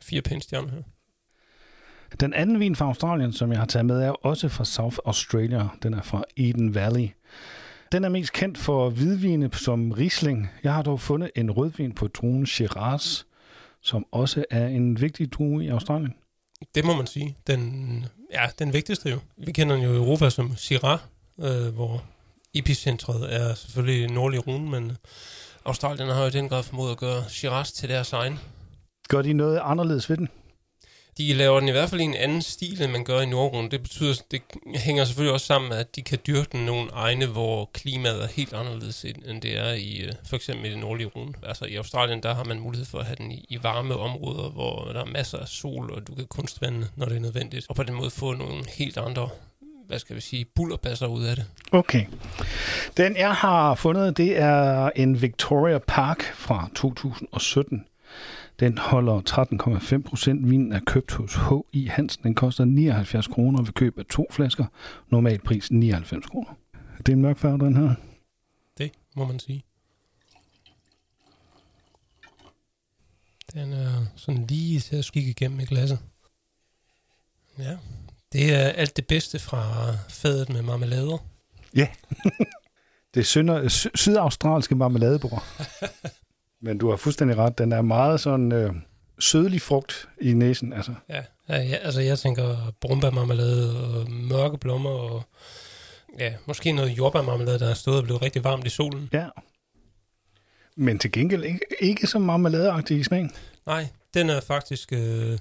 fire 0.03 0.23
pæne 0.23 0.41
her. 0.51 0.83
Den 2.21 2.35
anden 2.35 2.61
vin 2.61 2.77
fra 2.77 2.85
Australien, 2.85 3.33
som 3.33 3.53
jeg 3.53 3.59
har 3.59 3.67
taget 3.67 3.87
med, 3.87 4.03
er 4.03 4.11
også 4.11 4.49
fra 4.49 4.65
South 4.65 4.97
Australia. 5.05 5.69
Den 5.83 5.95
er 5.95 6.03
fra 6.03 6.25
Eden 6.37 6.75
Valley. 6.75 7.09
Den 7.93 8.05
er 8.05 8.09
mest 8.09 8.33
kendt 8.33 8.59
for 8.59 8.91
hvidvine 8.91 9.51
som 9.53 9.93
Riesling. 9.93 10.51
Jeg 10.63 10.75
har 10.75 10.83
dog 10.83 11.01
fundet 11.01 11.31
en 11.37 11.51
rødvin 11.51 11.93
på 11.93 12.09
druen 12.09 12.47
Shiraz, 12.47 13.23
som 13.83 14.07
også 14.13 14.45
er 14.51 14.67
en 14.67 15.01
vigtig 15.01 15.33
drue 15.33 15.65
i 15.65 15.69
Australien. 15.69 16.15
Det 16.75 16.85
må 16.85 16.97
man 16.97 17.07
sige. 17.07 17.37
Den, 17.47 18.05
ja, 18.33 18.47
den 18.59 18.73
vigtigste 18.73 19.11
jo. 19.11 19.19
Vi 19.37 19.53
kender 19.53 19.75
den 19.75 19.85
jo 19.85 19.93
i 19.93 19.97
Europa 19.97 20.31
som 20.31 20.57
Shiraz, 20.57 21.01
øh, 21.41 21.75
hvor 21.75 22.05
epicentret 22.55 23.35
er 23.35 23.55
selvfølgelig 23.55 24.11
nordlig 24.11 24.47
Rune, 24.47 24.71
men 24.71 24.97
Australien 25.65 26.09
har 26.09 26.21
jo 26.21 26.27
i 26.27 26.31
den 26.31 26.49
grad 26.49 26.63
formået 26.63 26.91
at 26.91 26.97
gøre 26.99 27.25
Shiraz 27.29 27.73
til 27.73 27.89
deres 27.89 28.13
egen. 28.13 28.39
Gør 29.09 29.23
de 29.23 29.33
noget 29.33 29.61
anderledes 29.63 30.11
ved 30.11 30.17
den? 30.17 30.29
De 31.21 31.33
laver 31.33 31.61
den 31.61 31.69
i 31.69 31.73
hvert 31.73 31.91
fald 31.91 32.01
i 32.01 32.05
en 32.05 32.15
anden 32.15 32.43
stil, 32.43 32.83
end 32.83 32.93
man 32.93 33.05
gør 33.05 33.21
i 33.21 33.27
Nordrund. 33.27 33.71
Det 33.71 33.83
betyder, 33.83 34.15
det 34.31 34.43
hænger 34.75 35.05
selvfølgelig 35.05 35.33
også 35.33 35.47
sammen 35.47 35.69
med, 35.69 35.77
at 35.77 35.97
de 35.97 36.03
kan 36.03 36.19
dyrke 36.27 36.49
den 36.53 36.67
nogle 36.67 36.91
egne, 36.93 37.27
hvor 37.27 37.71
klimaet 37.73 38.23
er 38.23 38.29
helt 38.29 38.53
anderledes, 38.53 39.05
end 39.05 39.43
det 39.43 39.59
er 39.59 39.73
i 39.73 39.97
øh, 40.07 40.13
for 40.29 40.37
eksempel 40.37 40.67
i 40.67 40.71
det 40.71 40.79
nordlige 40.79 41.07
Rune. 41.07 41.33
Altså 41.43 41.65
i 41.65 41.75
Australien, 41.75 42.23
der 42.23 42.35
har 42.35 42.45
man 42.45 42.61
mulighed 42.61 42.87
for 42.87 42.99
at 42.99 43.07
have 43.07 43.17
den 43.17 43.33
i, 43.33 43.47
i 43.49 43.63
varme 43.63 43.97
områder, 43.97 44.51
hvor 44.51 44.91
der 44.93 45.01
er 45.01 45.05
masser 45.05 45.39
af 45.39 45.49
sol, 45.49 45.91
og 45.91 46.07
du 46.07 46.15
kan 46.15 46.27
kunstvande, 46.27 46.87
når 46.97 47.07
det 47.07 47.17
er 47.17 47.21
nødvendigt. 47.21 47.67
Og 47.69 47.77
på 47.77 47.83
den 47.83 47.95
måde 47.95 48.11
få 48.11 48.33
nogle 48.33 48.65
helt 48.79 48.97
andre 48.97 49.29
hvad 49.87 49.99
skal 49.99 50.17
vi 50.17 50.21
sige, 50.21 50.45
bullerpasser 50.55 51.07
ud 51.07 51.25
af 51.25 51.37
det. 51.37 51.45
Okay. 51.73 52.05
Den 52.97 53.17
jeg 53.17 53.35
har 53.35 53.75
fundet, 53.75 54.17
det 54.17 54.39
er 54.39 54.91
en 54.97 55.23
Victoria 55.23 55.79
Park 55.79 56.23
fra 56.35 56.69
2017. 56.75 57.85
Den 58.61 58.79
holder 58.79 59.21
13,5 60.01 60.03
procent. 60.09 60.51
Vinen 60.51 60.73
er 60.73 60.81
købt 60.87 61.13
hos 61.13 61.35
H.I. 61.35 61.87
Hansen. 61.87 62.23
Den 62.23 62.35
koster 62.35 62.65
79 62.65 63.27
kroner 63.27 63.63
ved 63.63 63.73
køb 63.73 63.99
af 63.99 64.05
to 64.05 64.27
flasker. 64.31 64.65
Normal 65.09 65.39
pris 65.39 65.71
99 65.71 66.27
kroner. 66.27 66.57
Det 66.99 67.09
er 67.09 67.13
en 67.13 67.23
mørk 67.23 67.39
farve, 67.39 67.59
den 67.59 67.77
her. 67.77 67.95
Det 68.79 68.93
må 69.17 69.27
man 69.27 69.39
sige. 69.39 69.65
Den 73.55 73.73
er 73.73 74.07
sådan 74.17 74.47
lige 74.47 74.81
til 74.81 74.97
at 74.97 75.05
skikke 75.05 75.31
igennem 75.31 75.61
i 75.61 75.65
glasset. 75.65 75.99
Ja, 77.59 77.77
det 78.33 78.55
er 78.55 78.69
alt 78.69 78.97
det 78.97 79.07
bedste 79.07 79.39
fra 79.39 79.93
fadet 80.09 80.49
med 80.49 80.63
marmelader. 80.63 81.19
Ja, 81.77 81.89
det 83.15 83.21
er 83.21 83.25
synder, 83.25 83.69
sydaustralske 83.95 84.75
marmeladebord. 84.75 85.43
Men 86.63 86.79
du 86.79 86.91
har 86.91 86.97
fuldstændig 86.97 87.37
ret. 87.37 87.59
Den 87.59 87.73
er 87.73 87.83
meget 87.83 88.21
sådan 88.21 88.53
øh, 88.53 88.75
sødlig 89.19 89.63
frugt 89.63 90.09
i 90.21 90.33
næsen. 90.33 90.73
Altså. 90.73 90.95
Ja, 91.09 91.23
ja, 91.49 91.63
ja 91.63 91.77
altså 91.77 92.01
jeg 92.01 92.19
tænker 92.19 92.73
brumbærmarmelade 92.81 93.85
og 93.85 94.11
mørke 94.11 94.59
blommer 94.59 94.91
og 94.91 95.23
ja, 96.19 96.35
måske 96.47 96.73
noget 96.73 96.91
jordbærmarmelade, 96.99 97.59
der 97.59 97.71
er 97.71 97.75
stået 97.75 97.99
og 97.99 98.05
blevet 98.05 98.23
rigtig 98.23 98.45
varmt 98.45 98.67
i 98.67 98.71
solen. 98.71 99.09
Ja. 99.13 99.29
Men 100.77 100.99
til 100.99 101.13
gengæld 101.13 101.45
ikke, 101.45 101.61
ikke 101.81 102.07
så 102.07 102.19
marmeladeagtig 102.19 102.99
i 102.99 103.03
smagen. 103.03 103.33
Nej, 103.67 103.87
den 104.15 104.31
er 104.31 104.41
faktisk 104.41 104.93
øh, 104.93 105.39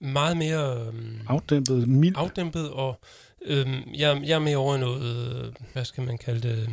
meget 0.00 0.36
mere 0.36 0.86
øh, 0.86 0.94
Afdæmpet, 1.28 1.88
mild. 1.88 2.14
afdæmpet, 2.18 2.70
og 2.70 3.00
øh, 3.44 3.66
jeg, 3.94 4.20
jeg 4.24 4.34
er 4.34 4.38
med 4.38 4.54
over 4.54 4.76
noget, 4.76 5.02
øh, 5.44 5.52
hvad 5.72 5.84
skal 5.84 6.04
man 6.04 6.18
kalde 6.18 6.48
det, 6.48 6.68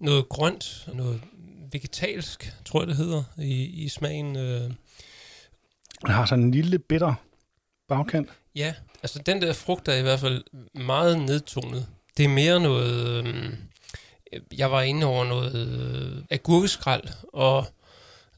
noget 0.00 0.28
grønt, 0.28 0.88
noget 0.94 1.20
vegetalsk, 1.72 2.52
tror 2.64 2.80
jeg 2.80 2.88
det 2.88 2.96
hedder, 2.96 3.22
i, 3.38 3.64
i 3.64 3.88
smagen. 3.88 4.36
Øh. 4.36 4.70
Den 6.02 6.10
har 6.10 6.26
sådan 6.26 6.44
en 6.44 6.50
lille 6.50 6.78
bitter 6.78 7.14
bagkant. 7.88 8.28
Ja, 8.54 8.74
altså 9.02 9.22
den 9.26 9.42
der 9.42 9.52
frugt 9.52 9.88
er 9.88 9.96
i 9.96 10.02
hvert 10.02 10.20
fald 10.20 10.44
meget 10.74 11.18
nedtonet. 11.18 11.86
Det 12.16 12.24
er 12.24 12.28
mere 12.28 12.60
noget... 12.60 13.26
Øh, 13.26 13.52
jeg 14.58 14.70
var 14.70 14.82
inde 14.82 15.06
over 15.06 15.24
noget 15.24 15.54
øh, 15.54 16.24
agurkeskrald, 16.30 17.04
og 17.32 17.64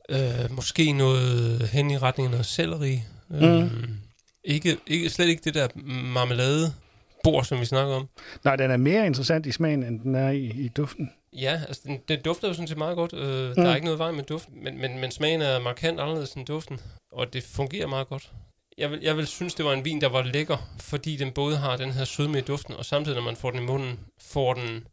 øh, 0.08 0.50
måske 0.50 0.92
noget 0.92 1.68
hen 1.68 1.90
i 1.90 1.98
retning 1.98 2.26
af 2.26 2.30
noget 2.30 2.46
selleri. 2.46 3.02
Øh, 3.30 3.70
ikke, 4.44 4.76
ikke, 4.86 5.10
slet 5.10 5.28
ikke 5.28 5.42
det 5.44 5.54
der 5.54 5.68
marmelade 6.12 6.74
bord, 7.24 7.44
som 7.44 7.60
vi 7.60 7.64
snakker 7.64 7.94
om. 7.94 8.08
Nej, 8.44 8.56
den 8.56 8.70
er 8.70 8.76
mere 8.76 9.06
interessant 9.06 9.46
i 9.46 9.52
smagen, 9.52 9.82
end 9.82 10.00
den 10.00 10.14
er 10.14 10.30
i, 10.30 10.44
i 10.44 10.68
duften. 10.68 11.10
Ja, 11.32 11.60
altså 11.68 11.82
den, 11.84 12.00
den 12.08 12.22
dufter 12.22 12.48
jo 12.48 12.54
sådan 12.54 12.68
set 12.68 12.78
meget 12.78 12.96
godt. 12.96 13.12
Øh, 13.12 13.48
mm. 13.48 13.54
Der 13.54 13.70
er 13.70 13.74
ikke 13.74 13.84
noget 13.84 13.98
vej 13.98 14.10
med 14.10 14.24
duften, 14.24 14.64
men, 14.64 14.80
men, 14.80 14.98
men 14.98 15.10
smagen 15.10 15.42
er 15.42 15.58
markant 15.58 16.00
anderledes 16.00 16.32
end 16.32 16.46
duften, 16.46 16.80
og 17.12 17.32
det 17.32 17.42
fungerer 17.42 17.86
meget 17.86 18.08
godt. 18.08 18.32
Jeg 18.78 18.90
vil, 18.90 19.00
jeg 19.02 19.16
vil 19.16 19.26
synes, 19.26 19.54
det 19.54 19.64
var 19.64 19.72
en 19.72 19.84
vin, 19.84 20.00
der 20.00 20.08
var 20.08 20.22
lækker, 20.22 20.56
fordi 20.78 21.16
den 21.16 21.32
både 21.32 21.56
har 21.56 21.76
den 21.76 21.92
her 21.92 22.04
sødme 22.04 22.38
i 22.38 22.42
duften, 22.42 22.74
og 22.74 22.84
samtidig, 22.84 23.16
når 23.16 23.24
man 23.24 23.36
får 23.36 23.50
den 23.50 23.62
i 23.62 23.66
munden, 23.66 24.00
får 24.20 24.54
den, 24.54 24.86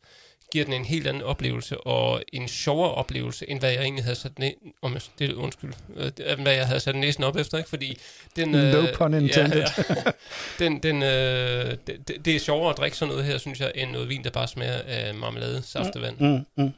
giver 0.52 0.66
den 0.66 0.74
en 0.74 0.86
helt 0.86 1.08
anden 1.08 1.24
oplevelse, 1.24 1.78
og 1.82 2.24
en 2.34 2.48
sjovere 2.48 2.92
oplevelse, 2.92 3.50
end 3.50 3.60
hvad 3.60 3.72
jeg 3.72 3.82
egentlig 3.82 4.04
havde 4.04 4.16
sat 4.16 4.40
næ- 4.40 4.52
om, 4.82 4.98
det, 5.20 5.34
undskyld, 5.34 5.74
øh, 5.96 6.42
hvad 6.42 6.54
jeg 6.54 6.68
havde 6.68 6.80
sat 6.80 6.96
næsen 6.96 7.24
op 7.24 7.36
efter, 7.36 7.58
ikke? 7.58 7.70
fordi 7.70 7.98
den... 8.36 8.50
No 8.50 8.86
pun 8.96 9.14
intended. 9.14 9.58
Ja, 9.58 9.84
ja. 9.90 10.12
den, 10.60 10.84
den, 10.84 11.04
øh, 11.04 11.78
det, 11.88 12.26
det, 12.26 12.36
er 12.36 12.40
sjovere 12.40 12.70
at 12.70 12.78
drikke 12.78 12.98
sådan 12.98 13.12
noget 13.12 13.26
her, 13.26 13.38
synes 13.38 13.60
jeg, 13.60 13.72
end 13.76 13.92
noget 13.92 14.10
vin, 14.10 14.24
der 14.24 14.30
bare 14.30 14.48
smager 14.48 14.82
af 14.88 15.14
marmelade, 15.14 15.62
saftevand. 15.62 16.20
Mm, 16.20 16.64
mm. 16.64 16.74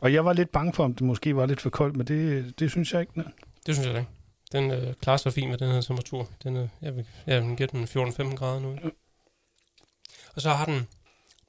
Og 0.00 0.12
jeg 0.12 0.24
var 0.24 0.32
lidt 0.32 0.52
bange 0.52 0.72
for, 0.72 0.84
om 0.84 0.94
det 0.94 1.02
måske 1.02 1.36
var 1.36 1.46
lidt 1.46 1.60
for 1.60 1.70
koldt, 1.70 1.96
men 1.96 2.06
det, 2.06 2.54
det 2.60 2.70
synes 2.70 2.92
jeg 2.92 3.00
ikke. 3.00 3.18
Nej. 3.18 3.26
Det 3.66 3.74
synes 3.74 3.88
jeg 3.88 3.98
ikke. 3.98 4.10
Den 4.52 4.70
øh, 4.70 4.94
klarer 4.94 5.16
sig 5.16 5.32
fint 5.32 5.50
med 5.50 5.58
den 5.58 5.70
her 5.70 5.80
temperatur. 5.80 6.28
Den, 6.44 6.56
øh, 6.56 6.68
jeg, 6.82 6.96
vil, 6.96 7.06
jeg 7.26 7.42
vil 7.42 7.56
gætte 7.56 7.76
den 7.76 7.84
14-15 7.84 8.34
grader 8.34 8.60
nu. 8.60 8.76
Og 10.34 10.42
så 10.42 10.50
har 10.50 10.64
den 10.64 10.74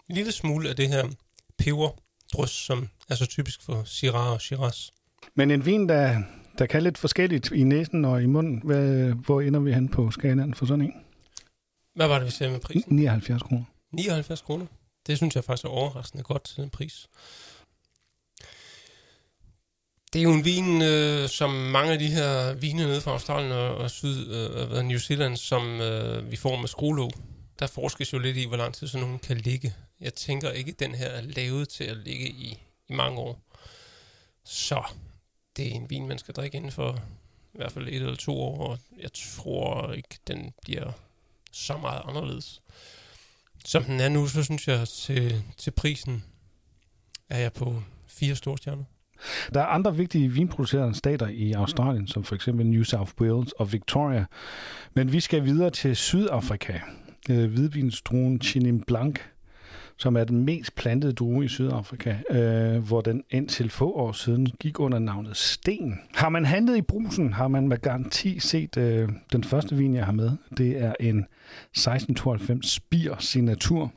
en 0.10 0.16
lille 0.16 0.32
smule 0.32 0.70
af 0.70 0.76
det 0.76 0.88
her 0.88 1.08
peberdrys, 1.64 2.50
som 2.50 2.90
er 3.10 3.16
så 3.16 3.26
typisk 3.26 3.62
for 3.62 3.84
Syrah 3.86 4.32
og 4.32 4.42
Shiraz. 4.42 4.90
Men 5.36 5.52
en 5.52 5.66
vin, 5.66 5.90
der, 5.90 6.22
der 6.58 6.66
kan 6.66 6.84
lidt 6.84 6.98
forskelligt 6.98 7.52
i 7.52 7.64
næsen 7.64 8.06
og 8.06 8.24
i 8.24 8.26
munden, 8.26 8.62
hvad, 8.64 9.14
hvor 9.26 9.42
ender 9.42 9.60
vi 9.60 9.74
hen 9.74 9.90
på 9.90 10.12
skalaen 10.12 10.54
for 10.54 10.66
sådan 10.66 10.86
en? 10.86 10.94
Hvad 11.96 12.08
var 12.08 12.18
det, 12.18 12.26
vi 12.26 12.32
sagde 12.32 12.52
med 12.52 12.60
prisen? 12.60 12.96
79 12.96 13.44
kroner. 13.44 13.64
79 13.92 14.42
kroner. 14.42 14.66
Det 15.08 15.18
synes 15.18 15.36
jeg 15.36 15.44
faktisk 15.44 15.66
er 15.66 15.70
overraskende 15.70 16.24
godt 16.24 16.44
til 16.44 16.58
den 16.58 16.70
pris. 16.70 17.08
Det 20.14 20.20
er 20.20 20.24
jo 20.24 20.34
en 20.34 20.46
vin, 20.46 20.82
øh, 20.82 21.30
som 21.30 21.50
mange 21.50 21.92
af 21.94 22.00
de 22.00 22.08
her 22.08 22.54
vine 22.54 22.84
nede 22.84 23.02
fra 23.02 23.12
Australien 23.12 23.52
og, 23.52 23.76
og 23.76 23.92
Syd, 23.92 24.34
øh, 24.34 24.84
New 24.84 24.98
Zealand, 24.98 25.38
som 25.38 25.82
øh, 25.82 26.32
vi 26.32 26.36
får 26.36 26.58
med 26.58 26.68
skruelåg. 26.68 27.12
Der 27.60 27.68
forskes 27.68 28.14
jo 28.14 28.20
lidt 28.20 28.38
i, 28.38 28.48
hvor 28.48 28.58
lang 28.58 28.74
tid 28.74 28.88
sådan 28.88 29.08
nogen 29.08 29.20
kan 29.20 29.38
ligge. 29.38 29.74
Jeg 30.04 30.14
tænker 30.14 30.50
ikke, 30.52 30.72
at 30.72 30.80
den 30.80 30.96
her 30.96 31.08
er 31.08 31.22
lavet 31.22 31.70
til 31.70 31.84
at 31.84 31.98
ligge 31.98 32.30
i, 32.30 32.60
i 32.90 32.94
mange 32.94 33.20
år. 33.20 33.42
Så 34.44 34.84
det 35.58 35.68
er 35.68 35.72
en 35.72 35.90
vin, 35.90 36.08
man 36.08 36.18
skal 36.18 36.34
drikke 36.34 36.58
inden 36.58 36.72
for 36.72 37.00
i 37.54 37.58
hvert 37.58 37.72
fald 37.72 37.88
et 37.88 37.96
eller 37.96 38.16
to 38.16 38.42
år, 38.42 38.68
og 38.68 38.80
jeg 39.00 39.14
tror 39.14 39.94
ikke, 39.94 40.18
den 40.28 40.54
bliver 40.62 40.92
så 41.52 41.78
meget 41.78 42.02
anderledes. 42.06 42.62
Som 43.66 43.84
den 43.84 44.00
er 44.00 44.10
nu, 44.10 44.28
så 44.28 44.44
synes 44.44 44.68
jeg 44.68 44.88
til, 44.88 45.44
til 45.58 45.72
prisen 45.72 46.24
er 47.30 47.40
jeg 47.40 47.54
på 47.54 47.84
fire 48.08 48.36
store 48.36 48.58
stjerner. 48.58 48.84
Der 49.54 49.62
er 49.62 49.66
andre 49.66 49.96
vigtige 49.98 50.30
vinproducerende 50.30 50.96
stater 50.96 51.28
i 51.28 51.52
Australien, 51.52 52.08
som 52.08 52.24
for 52.24 52.36
eksempel 52.36 52.66
New 52.66 52.84
South 52.84 53.12
Wales 53.22 53.52
og 53.52 53.74
Victoria. 53.74 54.26
Men 54.94 55.12
vi 55.12 55.20
skal 55.20 55.46
videre 55.46 55.70
til 55.70 55.96
Sydafrika. 55.96 56.80
Øh, 57.30 57.52
hvidvinstruen 57.52 58.42
Chenin 58.42 58.84
Blanc, 58.84 59.20
som 60.04 60.18
er 60.18 60.24
den 60.24 60.46
mest 60.46 60.76
plantede 60.76 61.14
drue 61.14 61.46
i 61.46 61.48
Sydafrika, 61.48 62.16
øh, 62.30 62.88
hvor 62.88 63.02
den 63.02 63.24
indtil 63.30 63.70
få 63.70 63.92
år 63.92 64.12
siden 64.12 64.46
gik 64.46 64.80
under 64.80 65.00
navnet 65.00 65.38
Sten. 65.38 66.00
Har 66.14 66.30
man 66.30 66.46
handlet 66.46 66.78
i 66.78 66.82
brusen, 66.82 67.34
har 67.34 67.48
man 67.48 67.68
med 67.68 67.78
garanti 67.78 68.40
set 68.40 68.78
øh, 68.78 69.10
den 69.32 69.44
første 69.44 69.76
vin, 69.76 69.96
jeg 69.96 70.06
har 70.06 70.12
med. 70.12 70.32
Det 70.58 70.84
er 70.84 70.94
en 71.00 71.18
1692 71.18 72.72
Spir 72.72 73.16
Signatur. 73.20 73.92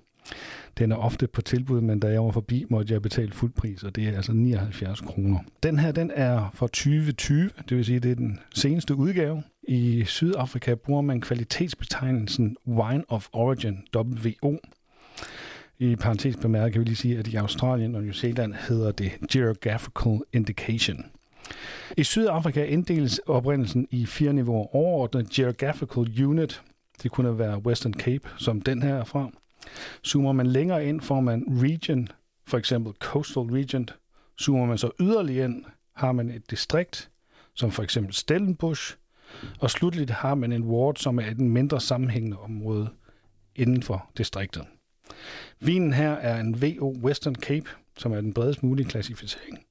Den 0.78 0.92
er 0.92 0.96
ofte 0.96 1.26
på 1.26 1.42
tilbud, 1.42 1.80
men 1.80 2.00
da 2.00 2.08
jeg 2.08 2.24
var 2.24 2.30
forbi, 2.30 2.64
måtte 2.70 2.92
jeg 2.92 3.02
betale 3.02 3.32
fuld 3.32 3.52
pris, 3.52 3.82
og 3.82 3.96
det 3.96 4.08
er 4.08 4.16
altså 4.16 4.32
79 4.32 5.00
kroner. 5.00 5.38
Den 5.62 5.78
her, 5.78 5.92
den 5.92 6.10
er 6.14 6.50
fra 6.54 6.66
2020, 6.66 7.50
det 7.68 7.76
vil 7.76 7.84
sige, 7.84 8.00
det 8.00 8.10
er 8.10 8.14
den 8.14 8.38
seneste 8.54 8.94
udgave. 8.94 9.42
I 9.68 10.04
Sydafrika 10.04 10.74
bruger 10.74 11.00
man 11.00 11.20
kvalitetsbetegnelsen 11.20 12.56
Wine 12.66 13.04
of 13.08 13.28
Origin, 13.32 13.78
WO. 13.96 14.56
I 15.78 15.96
parentes 15.96 16.36
bemærket 16.36 16.72
kan 16.72 16.80
vi 16.80 16.84
lige 16.84 16.96
sige, 16.96 17.18
at 17.18 17.28
i 17.28 17.36
Australien 17.36 17.94
og 17.94 18.02
New 18.02 18.12
Zealand 18.12 18.54
hedder 18.54 18.92
det 18.92 19.12
Geographical 19.30 20.20
Indication. 20.32 21.04
I 21.96 22.04
Sydafrika 22.04 22.64
inddeles 22.64 23.20
oprindelsen 23.26 23.88
i 23.90 24.06
fire 24.06 24.32
niveauer. 24.32 24.74
Overordnet 24.74 25.30
Geographical 25.30 26.24
Unit, 26.24 26.62
det 27.02 27.10
kunne 27.10 27.38
være 27.38 27.58
Western 27.58 27.94
Cape, 27.94 28.28
som 28.38 28.60
den 28.60 28.82
her 28.82 28.94
er 28.94 29.04
fra. 29.04 29.30
Zoomer 30.06 30.32
man 30.32 30.46
længere 30.46 30.86
ind, 30.86 31.00
får 31.00 31.20
man 31.20 31.44
region, 31.48 32.08
for 32.46 32.58
eksempel 32.58 32.92
Coastal 33.00 33.42
Region. 33.42 33.88
Zoomer 34.40 34.66
man 34.66 34.78
så 34.78 34.90
yderligere 35.00 35.44
ind, 35.44 35.64
har 35.92 36.12
man 36.12 36.30
et 36.30 36.50
distrikt, 36.50 37.10
som 37.54 37.70
for 37.70 37.82
eksempel 37.82 38.14
Stellenbosch. 38.14 38.96
Og 39.60 39.70
slutligt 39.70 40.10
har 40.10 40.34
man 40.34 40.52
en 40.52 40.64
ward, 40.64 40.96
som 40.96 41.18
er 41.18 41.26
et 41.26 41.40
mindre 41.40 41.80
sammenhængende 41.80 42.38
område 42.38 42.88
inden 43.56 43.82
for 43.82 44.10
distriktet. 44.18 44.62
Vinen 45.60 45.92
her 45.92 46.10
er 46.10 46.40
en 46.40 46.62
VO 46.62 46.96
Western 47.02 47.34
Cape, 47.34 47.66
som 47.98 48.12
er 48.12 48.20
den 48.20 48.32
bredest 48.32 48.62
mulige 48.62 48.88
klassificering. 48.88 49.66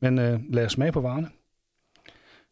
Men 0.00 0.18
øh, 0.18 0.40
lad 0.48 0.64
os 0.66 0.72
smage 0.72 0.92
på 0.92 1.00
varerne. 1.00 1.28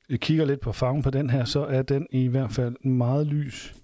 Jeg 0.08 0.20
kigger 0.20 0.44
lidt 0.44 0.60
på 0.60 0.72
farven 0.72 1.02
på 1.02 1.10
den 1.10 1.30
her, 1.30 1.44
så 1.44 1.64
er 1.64 1.82
den 1.82 2.06
i 2.10 2.26
hvert 2.26 2.52
fald 2.52 2.84
meget 2.84 3.26
lys. 3.26 3.74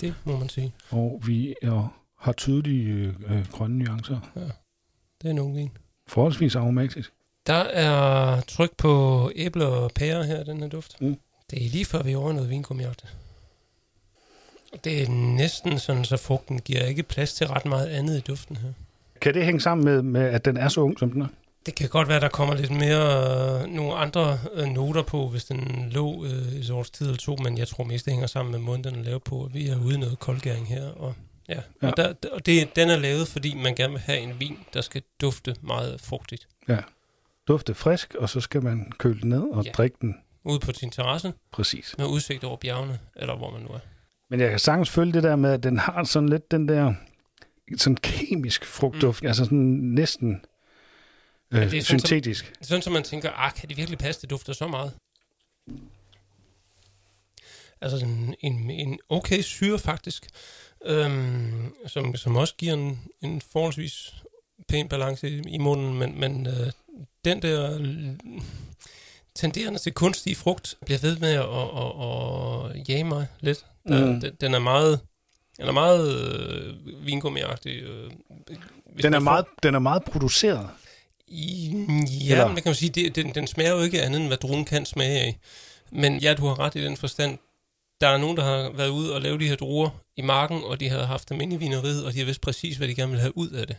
Det 0.00 0.14
må 0.24 0.38
man 0.38 0.48
sige. 0.48 0.72
Og 0.90 1.22
vi 1.26 1.54
er, 1.62 2.00
har 2.18 2.32
tydelige 2.32 3.14
øh, 3.28 3.46
grønne 3.52 3.78
nuancer. 3.78 4.20
Det 5.22 5.28
er 5.28 5.30
en 5.30 5.38
ung 5.38 5.56
vin. 5.56 5.70
Forholdsvis 6.06 6.56
aromatisk. 6.56 7.12
Der 7.46 7.54
er 7.54 8.40
tryk 8.40 8.76
på 8.76 9.30
æbler 9.34 9.66
og 9.66 9.90
pærer 9.94 10.22
her, 10.22 10.44
den 10.44 10.60
her 10.60 10.68
duft. 10.68 11.00
Mm. 11.00 11.16
Det 11.50 11.66
er 11.66 11.70
lige 11.70 11.84
før 11.84 12.02
vi 12.02 12.12
er 12.12 12.16
over 12.16 12.32
noget 12.32 12.50
vingummihjerte. 12.50 13.06
Det 14.84 15.02
er 15.02 15.08
næsten 15.10 15.78
sådan, 15.78 16.04
så 16.04 16.16
frugten 16.16 16.58
giver 16.60 16.82
ikke 16.84 17.02
plads 17.02 17.34
til 17.34 17.46
ret 17.46 17.64
meget 17.64 17.86
andet 17.86 18.18
i 18.18 18.20
duften 18.20 18.56
her. 18.56 18.68
Kan 19.20 19.34
det 19.34 19.44
hænge 19.44 19.60
sammen 19.60 19.84
med, 19.84 20.02
med, 20.02 20.20
at 20.20 20.44
den 20.44 20.56
er 20.56 20.68
så 20.68 20.80
ung, 20.80 20.98
som 20.98 21.10
den 21.12 21.22
er? 21.22 21.26
Det 21.66 21.74
kan 21.74 21.88
godt 21.88 22.08
være, 22.08 22.20
der 22.20 22.28
kommer 22.28 22.54
lidt 22.54 22.70
mere 22.70 23.60
øh, 23.62 23.66
nogle 23.66 23.94
andre 23.94 24.38
øh, 24.54 24.66
noter 24.66 25.02
på, 25.02 25.28
hvis 25.28 25.44
den 25.44 25.88
lå 25.90 26.24
øh, 26.24 26.30
et 26.32 26.70
års 26.70 26.90
tid 26.90 27.06
eller 27.06 27.18
to, 27.18 27.36
men 27.36 27.58
jeg 27.58 27.68
tror 27.68 27.84
mest, 27.84 28.04
det 28.04 28.12
hænger 28.12 28.26
sammen 28.26 28.52
med 28.52 28.58
måden, 28.60 28.84
den 28.84 28.94
er 28.94 29.02
lavet 29.02 29.22
på. 29.22 29.50
Vi 29.52 29.68
er 29.68 29.76
ude 29.84 29.94
i 29.94 29.98
noget 29.98 30.18
koldgæring 30.18 30.68
her, 30.68 30.86
og 30.88 31.14
ja. 31.48 31.60
Ja. 31.82 31.88
Og, 31.88 31.96
der, 31.96 32.12
og 32.32 32.46
det, 32.46 32.76
den 32.76 32.90
er 32.90 32.96
lavet, 32.96 33.28
fordi 33.28 33.54
man 33.54 33.74
gerne 33.74 33.92
vil 33.92 34.00
have 34.02 34.18
en 34.18 34.40
vin, 34.40 34.58
der 34.74 34.80
skal 34.80 35.02
dufte 35.20 35.54
meget 35.62 36.00
frugtigt. 36.00 36.48
Dufte 37.48 37.74
frisk, 37.74 38.14
og 38.14 38.28
så 38.28 38.40
skal 38.40 38.62
man 38.62 38.92
køle 38.98 39.20
den 39.20 39.28
ned 39.28 39.42
og 39.52 39.64
Ja. 39.64 39.68
ja. 39.68 39.72
drikke 39.72 39.96
den 40.00 40.14
Ude 40.44 40.60
på 40.60 40.72
sin 40.72 40.90
terrasse, 40.90 41.32
præcis. 41.52 41.94
med 41.98 42.06
udsigt 42.06 42.44
over 42.44 42.56
bjergene, 42.56 42.98
eller 43.16 43.36
hvor 43.36 43.50
man 43.50 43.60
nu 43.62 43.68
er. 43.68 43.78
Men 44.30 44.40
jeg 44.40 44.50
kan 44.50 44.58
sagtens 44.58 44.90
følge 44.90 45.12
det 45.12 45.22
der 45.22 45.36
med, 45.36 45.52
at 45.52 45.62
den 45.62 45.78
har 45.78 46.04
sådan 46.04 46.28
lidt 46.28 46.50
den 46.50 46.68
der 46.68 46.94
sådan 47.76 47.96
kemisk 47.96 48.64
frugtduft, 48.64 49.22
mm. 49.22 49.28
altså 49.28 49.44
sådan 49.44 49.58
næsten 49.82 50.40
det 51.52 51.58
er 51.58 51.64
øh, 51.64 51.70
sådan, 51.70 51.82
som- 51.82 51.98
syntetisk. 51.98 52.52
Sådan, 52.62 52.82
så 52.82 52.90
man 52.90 53.02
tænker, 53.02 53.30
ah, 53.30 53.52
kan 53.52 53.68
det 53.68 53.76
virkelig 53.76 53.98
passe, 53.98 54.22
det 54.22 54.30
dufter 54.30 54.52
så 54.52 54.66
meget? 54.66 54.92
altså 57.80 58.06
en, 58.06 58.34
en, 58.40 58.70
en 58.70 58.98
okay 59.08 59.40
syre 59.40 59.78
faktisk, 59.78 60.26
øhm, 60.86 61.74
som, 61.86 62.16
som 62.16 62.36
også 62.36 62.54
giver 62.58 62.74
en, 62.74 63.00
en 63.22 63.40
forholdsvis 63.40 64.14
pæn 64.68 64.88
balance 64.88 65.28
i, 65.28 65.42
i 65.48 65.58
munden, 65.58 65.98
men, 65.98 66.20
men 66.20 66.46
øh, 66.46 66.72
den 67.24 67.42
der 67.42 67.78
tenderende 69.34 69.78
til 69.78 69.92
kunstig 69.92 70.36
frugt 70.36 70.74
bliver 70.84 70.98
ved 70.98 71.16
med 71.18 71.32
at, 71.32 71.40
at, 71.40 71.70
at, 71.82 72.80
at 72.80 72.88
jage 72.88 73.04
mig 73.04 73.26
lidt. 73.40 73.66
Der, 73.88 74.06
mm. 74.06 74.20
den, 74.20 74.32
den 74.40 74.54
er 74.54 74.58
meget, 74.58 75.00
den 75.58 75.68
er 75.68 75.72
meget 75.72 76.16
øh, 76.16 77.06
vingummiagtig. 77.06 77.82
Øh, 77.82 78.10
den, 79.02 79.14
er 79.14 79.20
meget, 79.20 79.44
den 79.62 79.74
er 79.74 79.78
meget 79.78 80.04
produceret. 80.04 80.68
I, 81.28 81.68
ja, 82.26 82.32
Eller? 82.32 82.46
men 82.46 82.56
det 82.56 82.62
kan 82.62 82.70
man 82.70 82.76
sige, 82.76 82.90
det, 82.90 83.16
den, 83.16 83.34
den 83.34 83.46
smager 83.46 83.72
jo 83.72 83.80
ikke 83.80 84.02
andet, 84.02 84.20
end 84.20 84.26
hvad 84.26 84.36
druen 84.36 84.64
kan 84.64 84.86
smage 84.86 85.20
af. 85.20 85.38
Men 85.92 86.18
ja, 86.18 86.34
du 86.34 86.46
har 86.46 86.58
ret 86.58 86.74
i 86.74 86.84
den 86.84 86.96
forstand. 86.96 87.38
Der 88.00 88.08
er 88.08 88.18
nogen, 88.18 88.36
der 88.36 88.44
har 88.44 88.72
været 88.74 88.88
ude 88.88 89.14
og 89.14 89.20
lavet 89.20 89.40
de 89.40 89.48
her 89.48 89.56
druer 89.56 89.90
i 90.16 90.22
marken, 90.22 90.62
og 90.64 90.80
de 90.80 90.88
har 90.88 91.04
haft 91.04 91.28
dem 91.28 91.40
inde 91.40 91.56
i 91.56 91.58
vineriet, 91.58 92.04
og 92.04 92.12
de 92.12 92.18
har 92.18 92.24
vidst 92.24 92.40
præcis, 92.40 92.76
hvad 92.76 92.88
de 92.88 92.94
gerne 92.94 93.12
vil 93.12 93.20
have 93.20 93.36
ud 93.36 93.48
af 93.48 93.66
det. 93.66 93.76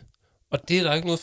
Og 0.50 0.68
det 0.68 0.78
er 0.78 0.82
der 0.82 0.94
ikke 0.94 1.06
noget 1.06 1.20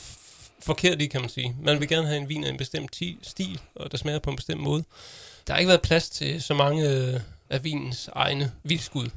forkert 0.59 1.01
i, 1.01 1.05
kan 1.05 1.21
man 1.21 1.29
sige. 1.29 1.55
Man 1.61 1.79
vil 1.79 1.87
gerne 1.87 2.07
have 2.07 2.17
en 2.17 2.29
vin 2.29 2.43
af 2.43 2.49
en 2.49 2.57
bestemt 2.57 2.95
stil, 3.21 3.61
og 3.75 3.91
der 3.91 3.97
smager 3.97 4.19
på 4.19 4.29
en 4.29 4.35
bestemt 4.35 4.61
måde. 4.61 4.83
Der 5.47 5.53
har 5.53 5.59
ikke 5.59 5.69
været 5.69 5.81
plads 5.81 6.09
til 6.09 6.41
så 6.41 6.53
mange 6.53 6.89
øh, 6.89 7.19
af 7.49 7.63
vinens 7.63 8.09
egne 8.13 8.51
vildskud. 8.63 9.09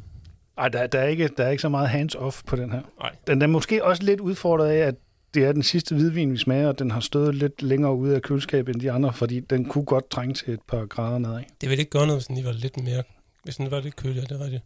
Nej, 0.56 0.68
der, 0.68 0.86
der, 0.86 1.00
er 1.00 1.06
ikke, 1.06 1.28
der 1.36 1.44
er 1.44 1.50
ikke 1.50 1.60
så 1.60 1.68
meget 1.68 1.88
hands-off 1.88 2.42
på 2.46 2.56
den 2.56 2.72
her. 2.72 2.80
Nej. 3.00 3.14
Den 3.26 3.42
er 3.42 3.46
måske 3.46 3.84
også 3.84 4.02
lidt 4.02 4.20
udfordret 4.20 4.68
af, 4.68 4.86
at 4.86 4.94
det 5.34 5.44
er 5.44 5.52
den 5.52 5.62
sidste 5.62 5.94
hvidvin, 5.94 6.32
vi 6.32 6.38
smager, 6.38 6.68
og 6.68 6.78
den 6.78 6.90
har 6.90 7.00
stået 7.00 7.34
lidt 7.34 7.62
længere 7.62 7.94
ude 7.94 8.14
af 8.14 8.22
køleskabet 8.22 8.74
end 8.74 8.82
de 8.82 8.92
andre, 8.92 9.12
fordi 9.12 9.40
den 9.40 9.64
kunne 9.64 9.84
godt 9.84 10.10
trænge 10.10 10.34
til 10.34 10.54
et 10.54 10.60
par 10.68 10.86
grader 10.86 11.18
nedad. 11.18 11.42
Det 11.60 11.70
vil 11.70 11.78
ikke 11.78 11.90
gøre 11.90 12.06
noget, 12.06 12.20
hvis 12.20 12.26
den 12.26 12.44
var 12.44 12.52
lidt 12.52 12.76
mere, 12.84 13.02
hvis 13.44 13.56
den 13.56 13.70
var 13.70 13.80
lidt 13.80 13.96
køligere, 13.96 14.26
det 14.26 14.40
er 14.40 14.44
rigtigt. 14.44 14.62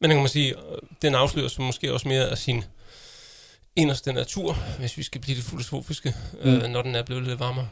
Men 0.00 0.10
kan 0.10 0.18
man 0.18 0.28
sige, 0.28 0.54
den 1.02 1.14
afslører 1.14 1.48
sig 1.48 1.64
måske 1.64 1.92
også 1.92 2.08
mere 2.08 2.30
af 2.30 2.38
sin 2.38 2.64
inderste 3.76 4.12
natur, 4.12 4.56
hvis 4.78 4.98
vi 4.98 5.02
skal 5.02 5.20
blive 5.20 5.36
det 5.36 5.44
filosofiske, 5.44 6.14
mm. 6.44 6.50
øh, 6.50 6.62
når 6.62 6.82
den 6.82 6.94
er 6.94 7.02
blevet 7.02 7.24
lidt 7.24 7.40
varmere. 7.40 7.68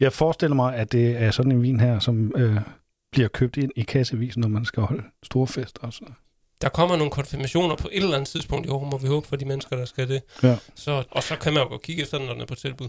Jeg 0.00 0.12
forestiller 0.12 0.54
mig, 0.54 0.76
at 0.76 0.92
det 0.92 1.22
er 1.22 1.30
sådan 1.30 1.52
en 1.52 1.62
vin 1.62 1.80
her, 1.80 1.98
som 1.98 2.32
øh, 2.36 2.56
bliver 3.12 3.28
købt 3.28 3.56
ind 3.56 3.70
i 3.76 3.82
kassevis, 3.82 4.36
når 4.36 4.48
man 4.48 4.64
skal 4.64 4.82
holde 4.82 5.02
store 5.22 5.46
fester 5.46 5.82
og 5.82 5.92
sådan 5.92 6.14
der 6.60 6.68
kommer 6.68 6.96
nogle 6.96 7.10
konfirmationer 7.10 7.76
på 7.76 7.88
et 7.92 8.02
eller 8.02 8.16
andet 8.16 8.28
tidspunkt 8.28 8.66
i 8.66 8.70
år, 8.70 8.84
må 8.84 8.98
vi 8.98 9.06
håbe 9.06 9.26
for 9.26 9.36
de 9.36 9.44
mennesker, 9.44 9.76
der 9.76 9.84
skal 9.84 10.08
det. 10.08 10.22
Ja. 10.42 10.56
Så, 10.74 11.04
og 11.10 11.22
så 11.22 11.36
kan 11.36 11.52
man 11.52 11.62
jo 11.62 11.68
gå 11.68 11.78
kigge 11.78 12.02
efter 12.02 12.18
den, 12.18 12.26
når 12.26 12.32
den 12.32 12.42
er 12.42 12.46
på 12.46 12.54
tilbud. 12.54 12.88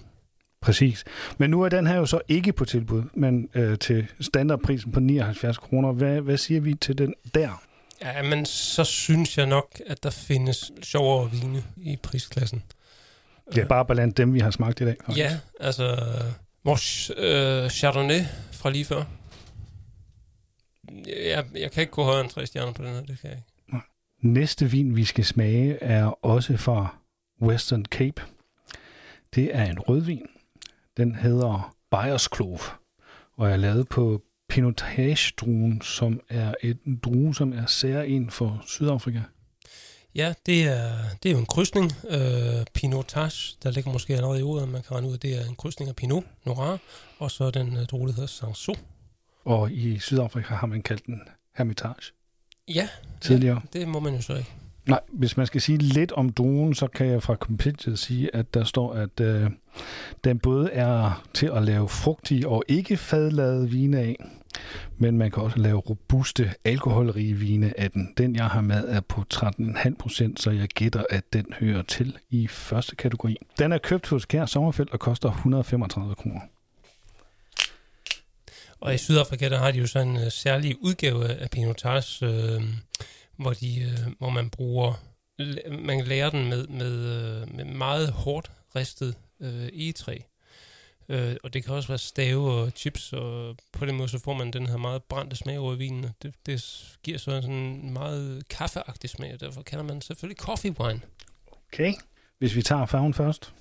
Præcis. 0.61 1.03
Men 1.37 1.49
nu 1.49 1.61
er 1.61 1.69
den 1.69 1.87
her 1.87 1.95
jo 1.95 2.05
så 2.05 2.21
ikke 2.27 2.53
på 2.53 2.65
tilbud, 2.65 3.03
men 3.13 3.49
øh, 3.53 3.77
til 3.77 4.07
standardprisen 4.21 4.91
på 4.91 4.99
79 4.99 5.57
kroner. 5.57 5.91
Hvad, 5.91 6.21
hvad 6.21 6.37
siger 6.37 6.61
vi 6.61 6.73
til 6.73 6.97
den 6.97 7.13
der? 7.33 7.63
Ja, 8.01 8.21
men 8.21 8.45
så 8.45 8.83
synes 8.83 9.37
jeg 9.37 9.45
nok, 9.45 9.81
at 9.87 10.03
der 10.03 10.09
findes 10.09 10.71
sjovere 10.83 11.31
vine 11.31 11.63
i 11.77 11.97
prisklassen. 12.03 12.63
Ja, 13.55 13.63
bare 13.63 13.85
blandt 13.85 14.17
dem, 14.17 14.33
vi 14.33 14.39
har 14.39 14.51
smagt 14.51 14.81
i 14.81 14.85
dag. 14.85 14.95
Faktisk. 15.05 15.19
Ja, 15.19 15.37
altså 15.59 15.99
vores 16.63 17.11
øh, 17.17 17.69
Chardonnay 17.69 18.21
fra 18.51 18.69
lige 18.69 18.85
før. 18.85 19.03
Jeg, 21.07 21.45
jeg 21.55 21.71
kan 21.71 21.81
ikke 21.81 21.93
gå 21.93 22.03
højere 22.03 22.21
end 22.21 22.29
tre 22.29 22.45
stjerner 22.45 22.73
på 22.73 22.83
den 22.83 22.93
her, 22.93 23.01
det 23.01 23.19
kan 23.21 23.29
jeg 23.29 23.37
ikke. 23.37 23.85
Næste 24.21 24.71
vin, 24.71 24.95
vi 24.95 25.05
skal 25.05 25.25
smage, 25.25 25.83
er 25.83 26.05
også 26.25 26.57
fra 26.57 26.97
Western 27.41 27.85
Cape. 27.85 28.21
Det 29.35 29.55
er 29.55 29.65
en 29.65 29.79
rødvin. 29.79 30.25
Den 30.97 31.15
hedder 31.15 31.75
Bayers 31.91 32.29
Clove, 32.35 32.59
og 33.37 33.49
er 33.49 33.57
lavet 33.57 33.87
på 33.87 34.21
Pinotage-druen, 34.49 35.81
som 35.81 36.19
er 36.29 36.53
et 36.63 36.77
drue, 37.03 37.35
som 37.35 37.53
er 37.53 37.65
særlig 37.65 38.31
for 38.31 38.63
Sydafrika. 38.67 39.21
Ja, 40.15 40.33
det 40.45 40.63
er, 40.63 40.91
det 41.23 41.29
er 41.29 41.33
jo 41.33 41.39
en 41.39 41.45
krydsning. 41.45 41.91
Øh, 42.09 42.65
Pinotage, 42.73 43.57
der 43.63 43.71
ligger 43.71 43.91
måske 43.91 44.15
allerede 44.15 44.39
i 44.39 44.43
ordet, 44.43 44.69
man 44.69 44.81
kan 44.81 44.91
regne 44.91 45.07
ud, 45.07 45.13
at 45.13 45.21
det 45.21 45.41
er 45.41 45.45
en 45.45 45.55
krydsning 45.55 45.89
af 45.89 45.95
Pinot 45.95 46.23
Noir, 46.45 46.77
og 47.17 47.31
så 47.31 47.51
den 47.51 47.77
drue, 47.91 48.07
der 48.07 48.13
hedder 48.13 48.27
Sanso. 48.27 48.75
Og 49.45 49.71
i 49.71 49.99
Sydafrika 49.99 50.53
har 50.53 50.67
man 50.67 50.81
kaldt 50.81 51.05
den 51.05 51.21
Hermitage. 51.55 52.13
Ja, 52.67 52.89
tidligere. 53.21 53.61
Ja, 53.73 53.79
det 53.79 53.87
må 53.87 53.99
man 53.99 54.15
jo 54.15 54.21
så 54.21 54.35
ikke. 54.35 54.53
Nej, 54.89 54.99
hvis 55.09 55.37
man 55.37 55.45
skal 55.45 55.61
sige 55.61 55.77
lidt 55.77 56.11
om 56.11 56.29
druen, 56.29 56.73
så 56.73 56.87
kan 56.87 57.07
jeg 57.07 57.23
fra 57.23 57.35
Competitive 57.35 57.97
sige, 57.97 58.35
at 58.35 58.53
der 58.53 58.63
står, 58.63 58.93
at 58.93 59.19
øh, 59.19 59.49
den 60.23 60.39
både 60.39 60.71
er 60.71 61.23
til 61.33 61.51
at 61.55 61.63
lave 61.63 61.89
frugtige 61.89 62.47
og 62.47 62.63
ikke 62.67 62.97
fadlavede 62.97 63.69
vine 63.69 63.99
af, 63.99 64.15
men 64.97 65.17
man 65.17 65.31
kan 65.31 65.43
også 65.43 65.57
lave 65.57 65.79
robuste, 65.79 66.53
alkoholrige 66.65 67.33
vine 67.33 67.79
af 67.79 67.91
den. 67.91 68.13
Den, 68.17 68.35
jeg 68.35 68.45
har 68.45 68.61
med, 68.61 68.87
er 68.87 68.99
på 68.99 69.23
13,5 69.33 69.95
procent, 69.99 70.41
så 70.41 70.51
jeg 70.51 70.67
gætter, 70.67 71.03
at 71.09 71.33
den 71.33 71.45
hører 71.59 71.81
til 71.81 72.17
i 72.29 72.47
første 72.47 72.95
kategori. 72.95 73.37
Den 73.59 73.71
er 73.71 73.77
købt 73.77 74.09
hos 74.09 74.25
Kær 74.25 74.45
Sommerfelt 74.45 74.89
og 74.89 74.99
koster 74.99 75.29
135 75.29 76.15
kroner. 76.15 76.41
Og 78.79 78.93
i 78.93 78.97
Sydafrika, 78.97 79.49
der 79.49 79.57
har 79.57 79.71
de 79.71 79.79
jo 79.79 79.87
sådan 79.87 80.07
en 80.07 80.25
uh, 80.25 80.31
særlig 80.31 80.75
udgave 80.81 81.27
af 81.27 81.49
Pinotage, 81.49 82.25
øh, 82.25 82.61
hvor, 83.37 83.53
de, 83.53 83.81
øh, 83.81 84.13
hvor 84.17 84.29
man 84.29 84.49
bruger, 84.49 84.93
man 85.71 86.03
lærer 86.03 86.29
den 86.29 86.49
med, 86.49 86.67
med, 86.67 86.91
øh, 86.91 87.55
med 87.55 87.65
meget 87.65 88.11
hårdt 88.11 88.51
ristet 88.75 89.15
øh, 89.41 89.69
egetræ. 89.73 90.17
Øh, 91.09 91.35
og 91.43 91.53
det 91.53 91.63
kan 91.63 91.73
også 91.73 91.87
være 91.87 91.97
stave 91.97 92.51
og 92.51 92.71
chips, 92.75 93.13
og 93.13 93.55
på 93.73 93.85
den 93.85 93.95
måde 93.95 94.09
så 94.09 94.19
får 94.19 94.33
man 94.33 94.51
den 94.51 94.67
her 94.67 94.77
meget 94.77 95.03
brændte 95.03 95.35
smag 95.35 95.59
over 95.59 95.75
vinen. 95.75 96.05
Det, 96.23 96.33
det 96.45 96.85
giver 97.03 97.17
så 97.17 97.41
sådan 97.41 97.51
en 97.51 97.93
meget 97.93 98.47
kaffeagtig 98.49 99.09
smag, 99.09 99.33
og 99.33 99.39
derfor 99.39 99.61
kalder 99.61 99.83
man 99.83 100.01
selvfølgelig 100.01 100.37
coffee 100.37 100.79
wine. 100.79 101.01
Okay, 101.73 101.93
hvis 102.37 102.55
vi 102.55 102.61
tager 102.61 102.85
farven 102.85 103.13
først. 103.13 103.53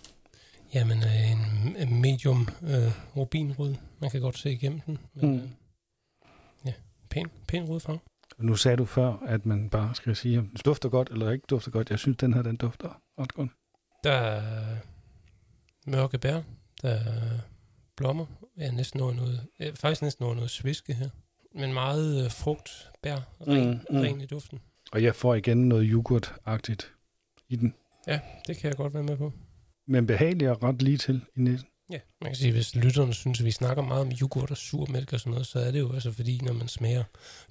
Jamen, 0.74 0.98
øh, 0.98 1.82
en 1.82 2.00
medium 2.00 2.48
øh, 2.62 3.16
rubinrød. 3.16 3.74
Man 4.00 4.10
kan 4.10 4.20
godt 4.20 4.38
se 4.38 4.52
igennem 4.52 4.80
den. 4.80 4.98
Men, 5.14 5.30
mm. 5.30 5.36
øh, 5.36 5.48
ja, 6.66 6.72
pæn, 7.10 7.30
pæn 7.48 7.64
rød 7.64 7.80
farve. 7.80 7.98
Nu 8.38 8.56
sagde 8.56 8.76
du 8.76 8.84
før, 8.84 9.12
at 9.26 9.46
man 9.46 9.70
bare 9.70 9.94
skal 9.94 10.16
sige, 10.16 10.38
om 10.38 10.48
den 10.48 10.58
dufter 10.64 10.88
godt 10.88 11.08
eller 11.10 11.30
ikke 11.30 11.44
dufter 11.50 11.70
godt. 11.70 11.90
Jeg 11.90 11.98
synes, 11.98 12.16
den 12.16 12.34
her, 12.34 12.42
den 12.42 12.56
dufter 12.56 13.00
ret 13.18 13.34
godt. 13.34 13.50
Der 14.04 14.12
er 14.12 14.76
mørke 15.86 16.18
bær. 16.18 16.40
Der 16.82 16.90
er 16.90 17.38
blommer. 17.96 18.26
Ja, 18.58 18.70
næsten 18.70 18.98
noget, 18.98 19.16
noget, 19.16 19.46
ja, 19.60 19.70
faktisk 19.74 20.02
næsten 20.02 20.22
noget, 20.22 20.36
noget 20.36 20.50
sviske 20.50 20.94
her. 20.94 21.08
Men 21.54 21.72
meget 21.72 22.24
øh, 22.24 22.30
frugt, 22.30 22.90
bær, 23.02 23.16
ren, 23.46 23.70
mm, 23.70 23.96
mm. 23.96 24.00
ren 24.00 24.20
i 24.20 24.26
duften. 24.26 24.60
Og 24.92 25.02
jeg 25.02 25.14
får 25.14 25.34
igen 25.34 25.68
noget 25.68 25.90
yoghurt-agtigt 25.90 26.94
i 27.48 27.56
den. 27.56 27.74
Ja, 28.06 28.20
det 28.46 28.56
kan 28.56 28.68
jeg 28.68 28.76
godt 28.76 28.94
være 28.94 29.02
med 29.02 29.16
på 29.16 29.32
men 29.88 30.06
behagelig 30.06 30.50
og 30.50 30.62
ret 30.62 30.82
lige 30.82 30.96
til 30.96 31.20
i 31.36 31.40
næsen. 31.40 31.68
Ja, 31.90 31.98
man 32.20 32.30
kan 32.30 32.36
sige, 32.36 32.52
hvis 32.52 32.76
lytterne 32.76 33.14
synes, 33.14 33.40
at 33.40 33.46
vi 33.46 33.50
snakker 33.50 33.82
meget 33.82 34.00
om 34.02 34.12
yoghurt 34.22 34.50
og 34.50 34.56
surmælk 34.56 35.12
og 35.12 35.20
sådan 35.20 35.30
noget, 35.30 35.46
så 35.46 35.58
er 35.58 35.70
det 35.70 35.78
jo 35.78 35.92
altså 35.92 36.12
fordi, 36.12 36.40
når 36.42 36.52
man 36.52 36.68
smager 36.68 37.04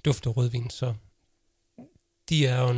duft 0.04 0.26
af 0.26 0.36
rødvin, 0.36 0.70
så 0.70 0.94
de 2.28 2.46
er 2.46 2.62
jo 2.62 2.72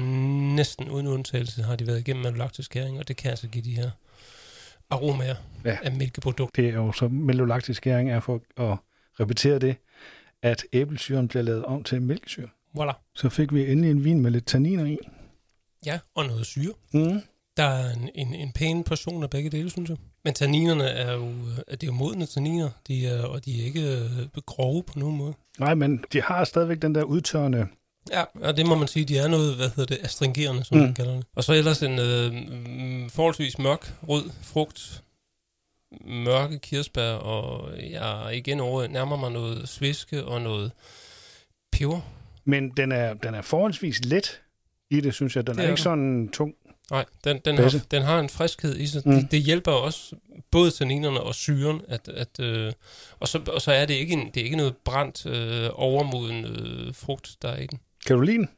næsten 0.54 0.90
uden 0.90 1.06
undtagelse, 1.06 1.62
har 1.62 1.76
de 1.76 1.86
været 1.86 2.00
igennem 2.00 2.22
malolaktisk 2.22 2.66
skæring, 2.66 2.98
og 2.98 3.08
det 3.08 3.16
kan 3.16 3.30
altså 3.30 3.48
give 3.48 3.64
de 3.64 3.74
her 3.74 3.90
aromaer 4.90 5.36
ja. 5.64 5.78
af 5.82 5.92
mælkeprodukt. 5.92 6.56
Det 6.56 6.68
er 6.68 6.74
jo 6.74 6.92
så 6.92 7.08
malolaktisk 7.08 7.76
skæring 7.76 8.10
er 8.10 8.20
for 8.20 8.40
at 8.56 8.78
repetere 9.20 9.58
det, 9.58 9.76
at 10.42 10.64
æblesyren 10.72 11.28
bliver 11.28 11.42
lavet 11.42 11.64
om 11.64 11.84
til 11.84 12.02
mælkesyre. 12.02 12.48
Voilà. 12.78 13.12
Så 13.14 13.28
fik 13.28 13.54
vi 13.54 13.72
endelig 13.72 13.90
en 13.90 14.04
vin 14.04 14.20
med 14.20 14.30
lidt 14.30 14.46
tanniner 14.46 14.84
i. 14.84 14.98
Ja, 15.86 15.98
og 16.14 16.26
noget 16.26 16.46
syre. 16.46 16.72
Mm. 16.92 17.20
Der 17.60 17.66
er 17.66 17.92
en, 17.92 18.10
en, 18.14 18.34
en 18.34 18.52
pæn 18.52 18.84
portion 18.84 19.22
af 19.22 19.30
begge 19.30 19.50
dele, 19.50 19.70
synes 19.70 19.90
jeg. 19.90 19.96
Men 20.24 20.34
tanninerne 20.34 20.84
er 20.84 21.12
jo, 21.12 21.28
det 21.70 21.82
er 21.82 21.86
jo 21.86 21.92
modne 21.92 22.26
tanniner, 22.26 22.70
de 22.88 23.06
er, 23.06 23.22
og 23.22 23.44
de 23.44 23.60
er 23.60 23.64
ikke 23.64 23.98
øh, 23.98 24.42
grove 24.46 24.82
på 24.82 24.98
nogen 24.98 25.16
måde. 25.16 25.34
Nej, 25.58 25.74
men 25.74 26.04
de 26.12 26.22
har 26.22 26.44
stadigvæk 26.44 26.82
den 26.82 26.94
der 26.94 27.02
udtørrende 27.02 27.66
Ja, 28.10 28.24
og 28.34 28.56
det 28.56 28.66
må 28.66 28.74
man 28.74 28.88
sige, 28.88 29.04
de 29.04 29.18
er 29.18 29.28
noget, 29.28 29.56
hvad 29.56 29.68
hedder 29.76 29.96
det, 29.96 30.04
astringerende, 30.04 30.64
som 30.64 30.76
mm. 30.76 30.82
man 30.82 30.94
kalder 30.94 31.16
det. 31.16 31.26
Og 31.36 31.44
så 31.44 31.52
ellers 31.52 31.82
en 31.82 31.98
øh, 31.98 33.10
forholdsvis 33.10 33.58
mørk, 33.58 33.92
rød 34.08 34.30
frugt, 34.42 35.02
mørke 36.06 36.58
kirsebær, 36.58 37.12
og 37.12 37.70
jeg 37.90 38.30
igen 38.32 38.60
over 38.60 38.86
nærmer 38.86 39.16
mig 39.16 39.30
noget 39.30 39.68
sviske 39.68 40.24
og 40.24 40.42
noget 40.42 40.72
peber. 41.72 42.00
Men 42.44 42.70
den 42.70 42.92
er, 42.92 43.14
den 43.14 43.34
er 43.34 43.42
forholdsvis 43.42 44.04
let 44.04 44.40
i 44.90 45.00
det, 45.00 45.14
synes 45.14 45.36
jeg. 45.36 45.46
Den 45.46 45.54
det 45.54 45.62
er, 45.62 45.66
er 45.66 45.70
ikke 45.70 45.82
sådan 45.82 46.28
tung. 46.28 46.54
Nej, 46.90 47.04
den, 47.24 47.38
den, 47.44 47.58
har, 47.58 47.80
den 47.90 48.02
har 48.02 48.20
en 48.20 48.28
friskhed 48.28 48.76
i 48.76 48.86
sig. 48.86 49.02
Mm. 49.04 49.14
Det, 49.14 49.30
det 49.30 49.42
hjælper 49.42 49.72
også 49.72 50.16
både 50.50 50.70
tanninerne 50.70 51.20
og 51.20 51.34
syren, 51.34 51.80
at, 51.88 52.08
at, 52.08 52.40
øh, 52.40 52.72
og, 53.20 53.28
så, 53.28 53.40
og 53.48 53.62
så 53.62 53.72
er 53.72 53.86
det 53.86 53.94
ikke, 53.94 54.12
en, 54.12 54.30
det 54.34 54.40
er 54.40 54.44
ikke 54.44 54.56
noget 54.56 54.76
brændt, 54.76 55.26
øh, 55.26 55.70
overmoden 55.72 56.44
øh, 56.44 56.94
frugt, 56.94 57.36
der 57.42 57.48
er 57.48 57.58
i 57.58 57.66
den. 57.66 57.78
Kan 58.06 58.16
du 58.16 58.22
lide 58.22 58.38
den? 58.38 58.48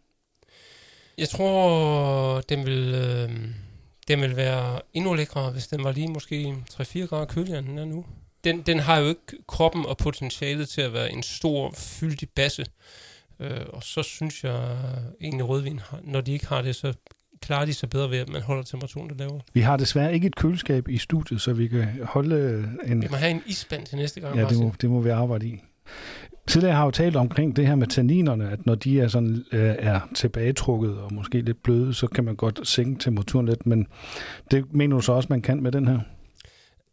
Jeg 1.18 1.28
tror, 1.28 2.40
den 2.40 2.66
vil, 2.66 2.94
øh, 2.94 3.30
den 4.08 4.20
vil 4.20 4.36
være 4.36 4.80
endnu 4.94 5.14
lækre, 5.14 5.50
hvis 5.50 5.66
den 5.66 5.84
var 5.84 5.92
lige 5.92 6.08
måske 6.08 6.56
3-4 6.72 7.06
grader 7.06 7.24
køligere, 7.24 7.58
end 7.58 7.66
den 7.66 7.78
er 7.78 7.84
nu. 7.84 8.04
Den, 8.44 8.62
den 8.62 8.78
har 8.78 8.98
jo 8.98 9.08
ikke 9.08 9.20
kroppen 9.48 9.86
og 9.86 9.96
potentialet 9.96 10.68
til 10.68 10.80
at 10.80 10.92
være 10.92 11.12
en 11.12 11.22
stor, 11.22 11.72
fyldig 11.76 12.28
basse, 12.30 12.64
Øh, 13.42 13.66
og 13.68 13.82
så 13.82 14.02
synes 14.02 14.44
jeg 14.44 14.78
egentlig 15.20 15.48
rødvin, 15.48 15.78
har, 15.78 16.00
når 16.02 16.20
de 16.20 16.32
ikke 16.32 16.46
har 16.46 16.62
det, 16.62 16.76
så 16.76 16.92
klarer 17.42 17.64
de 17.64 17.74
sig 17.74 17.90
bedre 17.90 18.10
ved, 18.10 18.18
at 18.18 18.28
man 18.28 18.42
holder 18.42 18.62
temperaturen 18.62 19.08
lidt 19.08 19.18
lavere. 19.18 19.40
Vi 19.54 19.60
har 19.60 19.76
desværre 19.76 20.14
ikke 20.14 20.26
et 20.26 20.36
køleskab 20.36 20.88
i 20.88 20.98
studiet, 20.98 21.40
så 21.40 21.52
vi 21.52 21.68
kan 21.68 21.88
holde 22.02 22.68
en... 22.86 23.02
Vi 23.02 23.08
må 23.10 23.16
have 23.16 23.30
en 23.30 23.42
isband 23.46 23.86
til 23.86 23.98
næste 23.98 24.20
gang, 24.20 24.36
Ja, 24.36 24.44
det 24.44 24.58
må, 24.58 24.72
det 24.80 24.90
må 24.90 25.00
vi 25.00 25.10
arbejde 25.10 25.46
i. 25.46 25.60
Tidligere 26.46 26.74
har 26.74 26.82
jeg 26.82 26.86
jo 26.86 26.90
talt 26.90 27.16
omkring 27.16 27.56
det 27.56 27.66
her 27.66 27.74
med 27.74 27.86
tanninerne, 27.86 28.50
at 28.50 28.66
når 28.66 28.74
de 28.74 29.00
er, 29.00 29.08
sådan, 29.08 29.44
øh, 29.52 29.74
er 29.78 30.00
tilbagetrukket 30.14 30.98
og 30.98 31.14
måske 31.14 31.40
lidt 31.40 31.62
bløde, 31.62 31.94
så 31.94 32.06
kan 32.06 32.24
man 32.24 32.36
godt 32.36 32.68
sænke 32.68 33.00
temperaturen 33.00 33.46
lidt, 33.46 33.66
men 33.66 33.86
det 34.50 34.64
mener 34.72 34.96
du 34.96 35.02
så 35.02 35.12
også, 35.12 35.26
man 35.30 35.42
kan 35.42 35.62
med 35.62 35.72
den 35.72 35.88
her? 35.88 35.98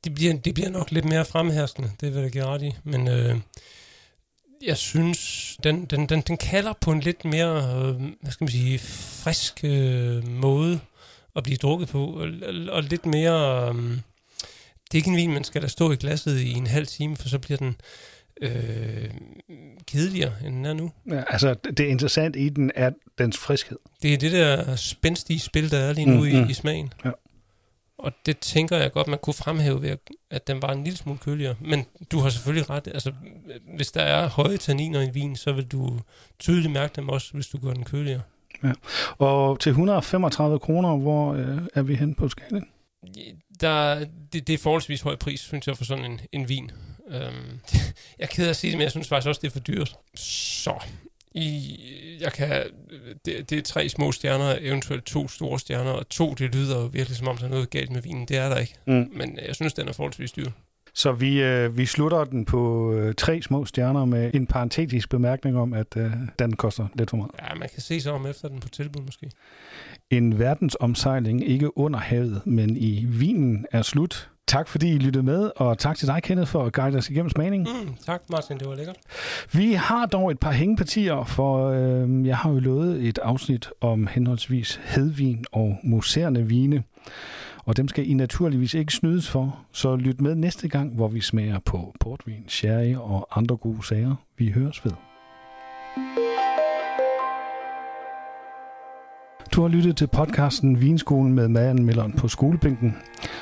Det 0.03 0.15
bliver, 0.15 0.33
det 0.33 0.53
bliver 0.53 0.69
nok 0.69 0.91
lidt 0.91 1.05
mere 1.05 1.25
fremherskende, 1.25 1.89
det 2.01 2.15
vil 2.15 2.21
jeg 2.21 2.31
give 2.31 2.45
ret 2.45 2.61
i. 2.61 2.71
Men 2.83 3.07
øh, 3.07 3.35
jeg 4.65 4.77
synes, 4.77 5.57
den, 5.63 5.85
den, 5.85 6.05
den, 6.09 6.21
den 6.21 6.37
kalder 6.37 6.73
på 6.81 6.91
en 6.91 6.99
lidt 6.99 7.25
mere, 7.25 7.55
øh, 7.55 7.95
hvad 8.21 8.31
skal 8.31 8.43
man 8.43 8.51
sige, 8.51 8.79
frisk 9.23 9.59
øh, 9.63 10.27
måde 10.27 10.79
at 11.35 11.43
blive 11.43 11.57
drukket 11.57 11.89
på. 11.89 12.05
Og, 12.05 12.29
og, 12.69 12.83
lidt 12.83 13.05
mere... 13.05 13.69
Øh, 13.69 13.97
det 14.91 14.93
er 14.93 14.99
ikke 14.99 15.09
en 15.09 15.15
vin, 15.15 15.33
man 15.33 15.43
skal 15.43 15.61
da 15.61 15.67
stå 15.67 15.91
i 15.91 15.95
glasset 15.95 16.39
i 16.39 16.53
en 16.53 16.67
halv 16.67 16.87
time, 16.87 17.15
for 17.15 17.29
så 17.29 17.39
bliver 17.39 17.57
den 17.57 17.75
øh, 18.41 19.09
kedeligere, 19.87 20.33
end 20.45 20.55
den 20.55 20.65
er 20.65 20.73
nu. 20.73 20.91
Ja, 21.09 21.23
altså, 21.27 21.53
det 21.53 21.79
interessante 21.79 22.39
i 22.39 22.49
den 22.49 22.71
er 22.75 22.91
dens 23.17 23.37
friskhed. 23.37 23.77
Det 24.01 24.13
er 24.13 24.17
det 24.17 24.31
der 24.31 24.75
spændstige 24.75 25.39
spil, 25.39 25.71
der 25.71 25.77
er 25.77 25.93
lige 25.93 26.05
nu 26.05 26.19
mm, 26.19 26.27
i, 26.27 26.41
mm. 26.41 26.49
i 26.49 26.53
smagen. 26.53 26.93
Ja. 27.05 27.11
Og 27.99 28.11
det 28.25 28.39
tænker 28.39 28.77
jeg 28.77 28.91
godt, 28.91 29.07
man 29.07 29.19
kunne 29.21 29.33
fremhæve 29.33 29.81
ved, 29.81 29.97
at- 30.29 30.47
den 30.47 30.61
var 30.61 30.71
en 30.71 30.83
lille 30.83 30.97
smule 30.97 31.19
køligere. 31.19 31.55
Men 31.61 31.85
du 32.11 32.19
har 32.19 32.29
selvfølgelig 32.29 32.69
ret. 32.69 32.87
Altså, 32.87 33.13
hvis 33.75 33.91
der 33.91 34.01
er 34.01 34.27
høje 34.29 34.57
tanniner 34.57 35.01
i 35.01 35.03
en 35.03 35.15
vin, 35.15 35.35
så 35.35 35.51
vil 35.51 35.65
du 35.65 35.99
tydeligt 36.39 36.73
mærke 36.73 36.95
dem 36.95 37.09
også, 37.09 37.33
hvis 37.33 37.47
du 37.47 37.57
gør 37.57 37.73
den 37.73 37.83
køligere. 37.83 38.21
Og 39.17 39.59
til 39.59 39.69
135 39.69 40.59
kroner, 40.59 40.97
hvor 40.97 41.33
øh, 41.33 41.57
er 41.73 41.81
vi 41.81 41.95
hen 41.95 42.15
på 42.15 42.29
skalaen? 42.29 42.65
Der, 43.61 44.05
det, 44.33 44.47
det 44.47 44.53
er 44.53 44.57
forholdsvis 44.57 45.01
høj 45.01 45.15
pris, 45.15 45.39
synes 45.39 45.67
jeg, 45.67 45.77
for 45.77 45.83
sådan 45.83 46.05
en, 46.05 46.19
en 46.31 46.49
vin. 46.49 46.71
Øhm, 47.09 47.59
jeg 48.19 48.23
er 48.23 48.27
ked 48.27 48.45
af 48.45 48.49
at 48.49 48.55
sige 48.55 48.71
det, 48.71 48.77
men 48.77 48.83
jeg 48.83 48.91
synes 48.91 49.07
faktisk 49.07 49.27
også, 49.27 49.41
det 49.41 49.47
er 49.47 49.51
for 49.51 49.59
dyrt. 49.59 49.95
Så, 50.15 50.73
i, 51.31 51.79
jeg 52.21 52.33
kan, 52.33 52.63
det, 53.25 53.49
det 53.49 53.57
er 53.57 53.61
tre 53.61 53.89
små 53.89 54.11
stjerner, 54.11 54.55
eventuelt 54.61 55.05
to 55.05 55.27
store 55.27 55.59
stjerner, 55.59 55.91
og 55.91 56.09
to, 56.09 56.33
det 56.33 56.55
lyder 56.55 56.81
jo 56.81 56.85
virkelig 56.85 57.17
som 57.17 57.27
om, 57.27 57.37
der 57.37 57.45
er 57.45 57.49
noget 57.49 57.69
galt 57.69 57.91
med 57.91 58.01
vinen. 58.01 58.25
Det 58.25 58.37
er 58.37 58.49
der 58.49 58.57
ikke. 58.57 58.75
Mm. 58.87 59.09
Men 59.11 59.39
jeg 59.47 59.55
synes, 59.55 59.73
den 59.73 59.87
er 59.87 59.93
forholdsvis 59.93 60.31
dyr. 60.31 60.49
Så 60.93 61.11
vi, 61.11 61.41
øh, 61.41 61.77
vi 61.77 61.85
slutter 61.85 62.23
den 62.23 62.45
på 62.45 62.93
øh, 62.93 63.13
tre 63.15 63.41
små 63.41 63.65
stjerner 63.65 64.05
med 64.05 64.31
en 64.33 64.47
parentetisk 64.47 65.09
bemærkning 65.09 65.57
om, 65.57 65.73
at 65.73 65.97
øh, 65.97 66.11
den 66.39 66.55
koster 66.55 66.87
lidt 66.95 67.09
for 67.09 67.17
meget. 67.17 67.31
Ja, 67.41 67.55
man 67.55 67.69
kan 67.73 67.81
se 67.81 68.01
sig 68.01 68.11
om 68.11 68.25
efter 68.25 68.47
den 68.47 68.59
på 68.59 68.69
tilbud 68.69 69.01
måske. 69.01 69.31
En 70.09 70.39
verdensomsejling 70.39 71.47
ikke 71.47 71.77
under 71.77 71.99
havet, 71.99 72.41
men 72.45 72.77
i 72.77 73.05
vinen 73.07 73.65
er 73.71 73.81
slut. 73.81 74.29
Tak 74.49 74.67
fordi 74.67 74.95
I 74.95 74.97
lyttede 74.97 75.25
med, 75.25 75.51
og 75.55 75.77
tak 75.77 75.97
til 75.97 76.07
dig, 76.07 76.23
Kenneth, 76.23 76.51
for 76.51 76.65
at 76.65 76.73
guide 76.73 76.97
os 76.97 77.09
igennem 77.09 77.29
smagningen. 77.29 77.67
Mm, 77.85 77.93
tak, 78.05 78.21
Martin. 78.29 78.57
Det 78.57 78.67
var 78.67 78.75
lækkert. 78.75 78.97
Vi 79.53 79.73
har 79.73 80.05
dog 80.05 80.31
et 80.31 80.39
par 80.39 80.51
hængepartier, 80.51 81.23
for 81.23 81.69
øh, 81.69 82.27
jeg 82.27 82.37
har 82.37 82.49
jo 82.51 82.59
lovet 82.59 83.07
et 83.07 83.17
afsnit 83.17 83.69
om 83.81 84.07
henholdsvis 84.07 84.79
hedvin 84.83 85.45
og 85.51 85.77
muserende 85.83 86.47
vine. 86.47 86.83
Og 87.65 87.77
dem 87.77 87.87
skal 87.87 88.09
I 88.09 88.13
naturligvis 88.13 88.73
ikke 88.73 88.93
snydes 88.93 89.29
for, 89.29 89.59
så 89.71 89.95
lyt 89.95 90.21
med 90.21 90.35
næste 90.35 90.67
gang, 90.67 90.95
hvor 90.95 91.07
vi 91.07 91.21
smager 91.21 91.59
på 91.65 91.95
portvin, 91.99 92.43
sherry 92.47 92.95
og 92.95 93.27
andre 93.35 93.57
gode 93.57 93.87
sager. 93.87 94.15
Vi 94.37 94.49
høres 94.49 94.85
ved. 94.85 95.08
Du 99.51 99.61
har 99.61 99.67
lyttet 99.67 99.97
til 99.97 100.07
podcasten 100.07 100.81
Vinskolen 100.81 101.33
med 101.33 101.47
madanmelderen 101.47 102.13
på 102.13 102.27
skolebænken, 102.27 102.95